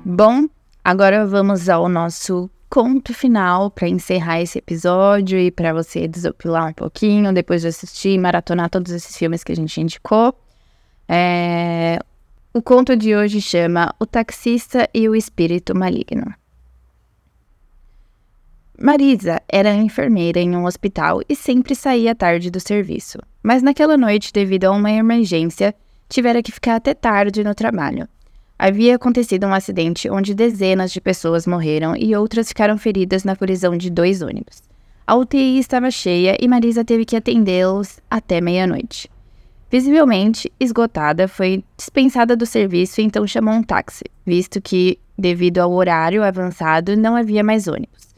Bom, 0.04 0.46
agora 0.85 1.26
vamos 1.26 1.68
ao 1.68 1.88
nosso 1.88 2.50
conto 2.70 3.12
final 3.14 3.70
para 3.70 3.88
encerrar 3.88 4.40
esse 4.40 4.59
episódio 4.59 5.38
e 5.38 5.50
para 5.50 5.72
você 5.72 6.06
desopilar 6.06 6.68
um 6.68 6.72
pouquinho 6.72 7.32
depois 7.32 7.62
de 7.62 7.68
assistir 7.68 8.11
e 8.11 8.18
maratonar 8.18 8.70
todos 8.70 8.92
esses 8.92 9.16
filmes 9.16 9.42
que 9.42 9.52
a 9.52 9.56
gente 9.56 9.80
indicou. 9.80 10.35
É, 11.09 11.98
o 12.56 12.62
conto 12.62 12.96
de 12.96 13.14
hoje 13.14 13.38
chama 13.38 13.94
O 14.00 14.06
Taxista 14.06 14.88
e 14.94 15.06
o 15.10 15.14
Espírito 15.14 15.76
Maligno. 15.76 16.32
Marisa 18.80 19.42
era 19.46 19.74
enfermeira 19.74 20.40
em 20.40 20.56
um 20.56 20.64
hospital 20.64 21.20
e 21.28 21.36
sempre 21.36 21.74
saía 21.74 22.14
tarde 22.14 22.50
do 22.50 22.58
serviço. 22.58 23.18
Mas 23.42 23.62
naquela 23.62 23.98
noite, 23.98 24.32
devido 24.32 24.64
a 24.64 24.70
uma 24.70 24.90
emergência, 24.90 25.74
tivera 26.08 26.42
que 26.42 26.50
ficar 26.50 26.76
até 26.76 26.94
tarde 26.94 27.44
no 27.44 27.54
trabalho. 27.54 28.08
Havia 28.58 28.96
acontecido 28.96 29.46
um 29.46 29.52
acidente 29.52 30.08
onde 30.08 30.34
dezenas 30.34 30.90
de 30.90 30.98
pessoas 30.98 31.46
morreram 31.46 31.94
e 31.94 32.16
outras 32.16 32.48
ficaram 32.48 32.78
feridas 32.78 33.22
na 33.22 33.36
colisão 33.36 33.76
de 33.76 33.90
dois 33.90 34.22
ônibus. 34.22 34.62
A 35.06 35.14
UTI 35.14 35.58
estava 35.58 35.90
cheia 35.90 36.38
e 36.40 36.48
Marisa 36.48 36.82
teve 36.82 37.04
que 37.04 37.16
atendê-los 37.16 38.00
até 38.10 38.40
meia-noite. 38.40 39.10
Visivelmente 39.70 40.52
esgotada, 40.61 41.26
foi 41.26 41.64
dispensada 41.76 42.37
do 42.37 42.46
serviço 42.46 43.00
e 43.00 43.05
então 43.05 43.26
chamou 43.26 43.55
um 43.55 43.62
táxi, 43.62 44.05
visto 44.24 44.61
que, 44.61 44.98
devido 45.18 45.59
ao 45.59 45.72
horário 45.72 46.22
avançado, 46.22 46.96
não 46.96 47.16
havia 47.16 47.42
mais 47.42 47.66
ônibus. 47.66 48.14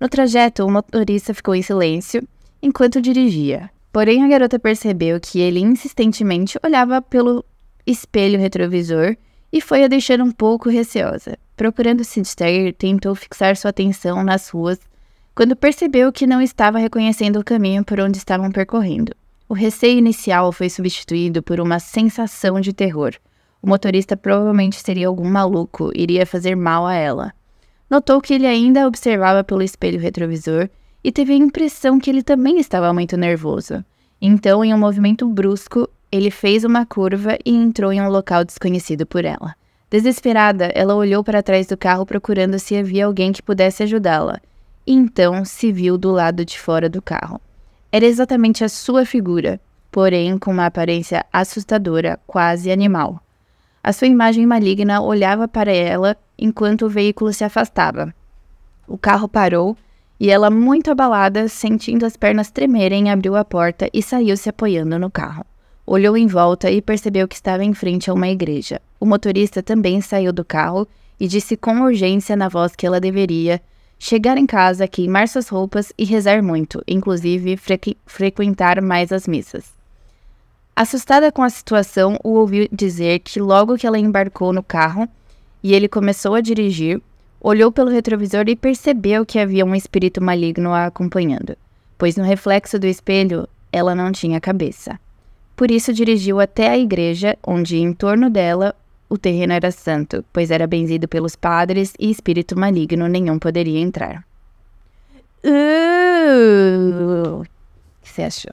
No 0.00 0.08
trajeto, 0.08 0.64
o 0.64 0.70
motorista 0.70 1.32
ficou 1.32 1.54
em 1.54 1.62
silêncio 1.62 2.26
enquanto 2.60 3.00
dirigia. 3.00 3.70
Porém, 3.92 4.24
a 4.24 4.28
garota 4.28 4.58
percebeu 4.58 5.20
que 5.20 5.40
ele 5.40 5.60
insistentemente 5.60 6.58
olhava 6.64 7.00
pelo 7.00 7.44
espelho 7.86 8.38
retrovisor 8.38 9.16
e 9.52 9.60
foi 9.60 9.84
a 9.84 9.88
deixar 9.88 10.20
um 10.20 10.30
pouco 10.30 10.68
receosa. 10.68 11.38
Procurando 11.56 12.04
se 12.04 12.20
distrair, 12.20 12.72
tentou 12.74 13.14
fixar 13.14 13.56
sua 13.56 13.70
atenção 13.70 14.22
nas 14.22 14.48
ruas 14.48 14.78
quando 15.34 15.54
percebeu 15.54 16.12
que 16.12 16.26
não 16.26 16.42
estava 16.42 16.78
reconhecendo 16.78 17.38
o 17.38 17.44
caminho 17.44 17.84
por 17.84 18.00
onde 18.00 18.18
estavam 18.18 18.50
percorrendo. 18.50 19.12
O 19.48 19.54
receio 19.54 19.96
inicial 19.96 20.52
foi 20.52 20.68
substituído 20.68 21.42
por 21.42 21.58
uma 21.58 21.78
sensação 21.78 22.60
de 22.60 22.72
terror. 22.74 23.14
O 23.62 23.68
motorista 23.68 24.14
provavelmente 24.14 24.76
seria 24.76 25.08
algum 25.08 25.26
maluco, 25.26 25.90
iria 25.94 26.26
fazer 26.26 26.54
mal 26.54 26.86
a 26.86 26.94
ela. 26.94 27.32
Notou 27.88 28.20
que 28.20 28.34
ele 28.34 28.46
ainda 28.46 28.82
a 28.82 28.86
observava 28.86 29.42
pelo 29.42 29.62
espelho 29.62 29.98
retrovisor 29.98 30.68
e 31.02 31.10
teve 31.10 31.32
a 31.32 31.36
impressão 31.36 31.98
que 31.98 32.10
ele 32.10 32.22
também 32.22 32.58
estava 32.58 32.92
muito 32.92 33.16
nervoso. 33.16 33.82
Então, 34.20 34.62
em 34.62 34.74
um 34.74 34.78
movimento 34.78 35.26
brusco, 35.26 35.88
ele 36.12 36.30
fez 36.30 36.62
uma 36.62 36.84
curva 36.84 37.38
e 37.42 37.50
entrou 37.50 37.90
em 37.90 38.02
um 38.02 38.10
local 38.10 38.44
desconhecido 38.44 39.06
por 39.06 39.24
ela. 39.24 39.54
Desesperada, 39.90 40.66
ela 40.74 40.94
olhou 40.94 41.24
para 41.24 41.42
trás 41.42 41.66
do 41.66 41.76
carro 41.76 42.04
procurando 42.04 42.58
se 42.58 42.76
havia 42.76 43.06
alguém 43.06 43.32
que 43.32 43.42
pudesse 43.42 43.82
ajudá-la. 43.82 44.38
Então 44.86 45.42
se 45.46 45.72
viu 45.72 45.96
do 45.96 46.10
lado 46.10 46.44
de 46.44 46.58
fora 46.58 46.90
do 46.90 47.00
carro. 47.00 47.40
Era 47.90 48.04
exatamente 48.04 48.62
a 48.62 48.68
sua 48.68 49.06
figura, 49.06 49.58
porém 49.90 50.38
com 50.38 50.50
uma 50.50 50.66
aparência 50.66 51.24
assustadora, 51.32 52.20
quase 52.26 52.70
animal. 52.70 53.22
A 53.82 53.92
sua 53.92 54.06
imagem 54.06 54.46
maligna 54.46 55.00
olhava 55.00 55.48
para 55.48 55.72
ela 55.72 56.16
enquanto 56.38 56.82
o 56.84 56.90
veículo 56.90 57.32
se 57.32 57.44
afastava. 57.44 58.14
O 58.86 58.98
carro 58.98 59.26
parou 59.26 59.76
e 60.20 60.30
ela, 60.30 60.50
muito 60.50 60.90
abalada, 60.90 61.48
sentindo 61.48 62.04
as 62.04 62.16
pernas 62.16 62.50
tremerem, 62.50 63.10
abriu 63.10 63.36
a 63.36 63.44
porta 63.44 63.88
e 63.92 64.02
saiu 64.02 64.36
se 64.36 64.48
apoiando 64.48 64.98
no 64.98 65.10
carro. 65.10 65.46
Olhou 65.86 66.16
em 66.16 66.26
volta 66.26 66.70
e 66.70 66.82
percebeu 66.82 67.26
que 67.26 67.36
estava 67.36 67.64
em 67.64 67.72
frente 67.72 68.10
a 68.10 68.14
uma 68.14 68.28
igreja. 68.28 68.82
O 69.00 69.06
motorista 69.06 69.62
também 69.62 70.02
saiu 70.02 70.32
do 70.32 70.44
carro 70.44 70.86
e 71.18 71.26
disse 71.26 71.56
com 71.56 71.80
urgência 71.80 72.36
na 72.36 72.48
voz 72.48 72.76
que 72.76 72.86
ela 72.86 73.00
deveria 73.00 73.62
chegar 73.98 74.38
em 74.38 74.46
casa, 74.46 74.86
queimar 74.86 75.28
suas 75.28 75.48
roupas 75.48 75.92
e 75.98 76.04
rezar 76.04 76.42
muito, 76.42 76.82
inclusive 76.86 77.56
frequ 77.56 77.96
frequentar 78.06 78.80
mais 78.80 79.12
as 79.12 79.26
missas. 79.26 79.72
Assustada 80.74 81.32
com 81.32 81.42
a 81.42 81.50
situação, 81.50 82.18
o 82.22 82.34
ouviu 82.34 82.68
dizer 82.70 83.18
que 83.18 83.40
logo 83.40 83.76
que 83.76 83.86
ela 83.86 83.98
embarcou 83.98 84.52
no 84.52 84.62
carro 84.62 85.08
e 85.60 85.74
ele 85.74 85.88
começou 85.88 86.36
a 86.36 86.40
dirigir, 86.40 87.02
olhou 87.40 87.72
pelo 87.72 87.90
retrovisor 87.90 88.44
e 88.46 88.54
percebeu 88.54 89.26
que 89.26 89.38
havia 89.38 89.66
um 89.66 89.74
espírito 89.74 90.22
maligno 90.22 90.72
a 90.72 90.86
acompanhando, 90.86 91.56
pois 91.96 92.16
no 92.16 92.22
reflexo 92.22 92.78
do 92.78 92.86
espelho 92.86 93.48
ela 93.72 93.94
não 93.94 94.12
tinha 94.12 94.40
cabeça. 94.40 94.98
Por 95.56 95.70
isso 95.72 95.92
dirigiu 95.92 96.38
até 96.38 96.68
a 96.68 96.78
igreja, 96.78 97.36
onde 97.44 97.78
em 97.78 97.92
torno 97.92 98.30
dela 98.30 98.74
o 99.08 99.16
terreno 99.18 99.52
era 99.52 99.70
santo, 99.70 100.24
pois 100.32 100.50
era 100.50 100.66
benzido 100.66 101.06
pelos 101.08 101.34
padres 101.36 101.92
e 101.98 102.10
espírito 102.10 102.58
maligno 102.58 103.06
nenhum 103.08 103.38
poderia 103.38 103.78
entrar. 103.80 104.24
Uh, 105.44 107.40
o 107.40 107.44
que 108.02 108.08
você 108.10 108.22
achou? 108.22 108.52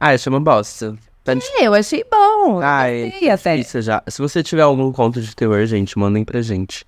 Ah, 0.00 0.14
isso 0.14 0.28
é 0.28 0.30
uma 0.30 0.40
bosta. 0.40 0.96
Tá 1.24 1.34
de- 1.34 1.42
Eu 1.60 1.72
achei 1.74 2.04
bom. 2.10 2.60
Ai, 2.62 3.10
gostei 3.10 3.30
até. 3.30 3.56
Isso 3.56 3.80
já. 3.80 4.02
Se 4.08 4.20
você 4.20 4.42
tiver 4.42 4.62
algum 4.62 4.90
conto 4.92 5.20
de 5.20 5.34
terror, 5.36 5.64
gente, 5.66 5.96
mandem 5.98 6.24
pra 6.24 6.42
gente. 6.42 6.84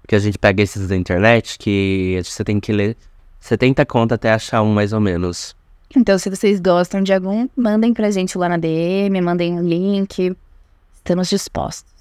Porque 0.00 0.14
a 0.14 0.18
gente 0.18 0.38
pega 0.38 0.62
esses 0.62 0.88
da 0.88 0.96
internet 0.96 1.58
que 1.58 2.18
você 2.24 2.42
tem 2.44 2.58
que 2.60 2.72
ler 2.72 2.96
70 3.40 3.84
contas 3.84 4.14
até 4.16 4.32
achar 4.32 4.62
um 4.62 4.72
mais 4.72 4.92
ou 4.92 5.00
menos. 5.00 5.54
Então, 5.94 6.18
se 6.18 6.30
vocês 6.30 6.58
gostam 6.60 7.02
de 7.02 7.12
algum, 7.12 7.48
mandem 7.56 7.92
pra 7.92 8.10
gente 8.10 8.38
lá 8.38 8.48
na 8.48 8.56
DM, 8.56 9.20
mandem 9.20 9.58
o 9.58 9.62
link. 9.62 10.34
Estamos 10.96 11.28
dispostos. 11.28 11.92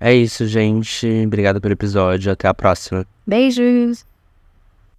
É 0.00 0.14
isso, 0.14 0.46
gente. 0.46 1.06
Obrigado 1.26 1.60
pelo 1.60 1.74
episódio. 1.74 2.30
Até 2.32 2.48
a 2.48 2.54
próxima. 2.54 3.06
Beijos! 3.26 4.07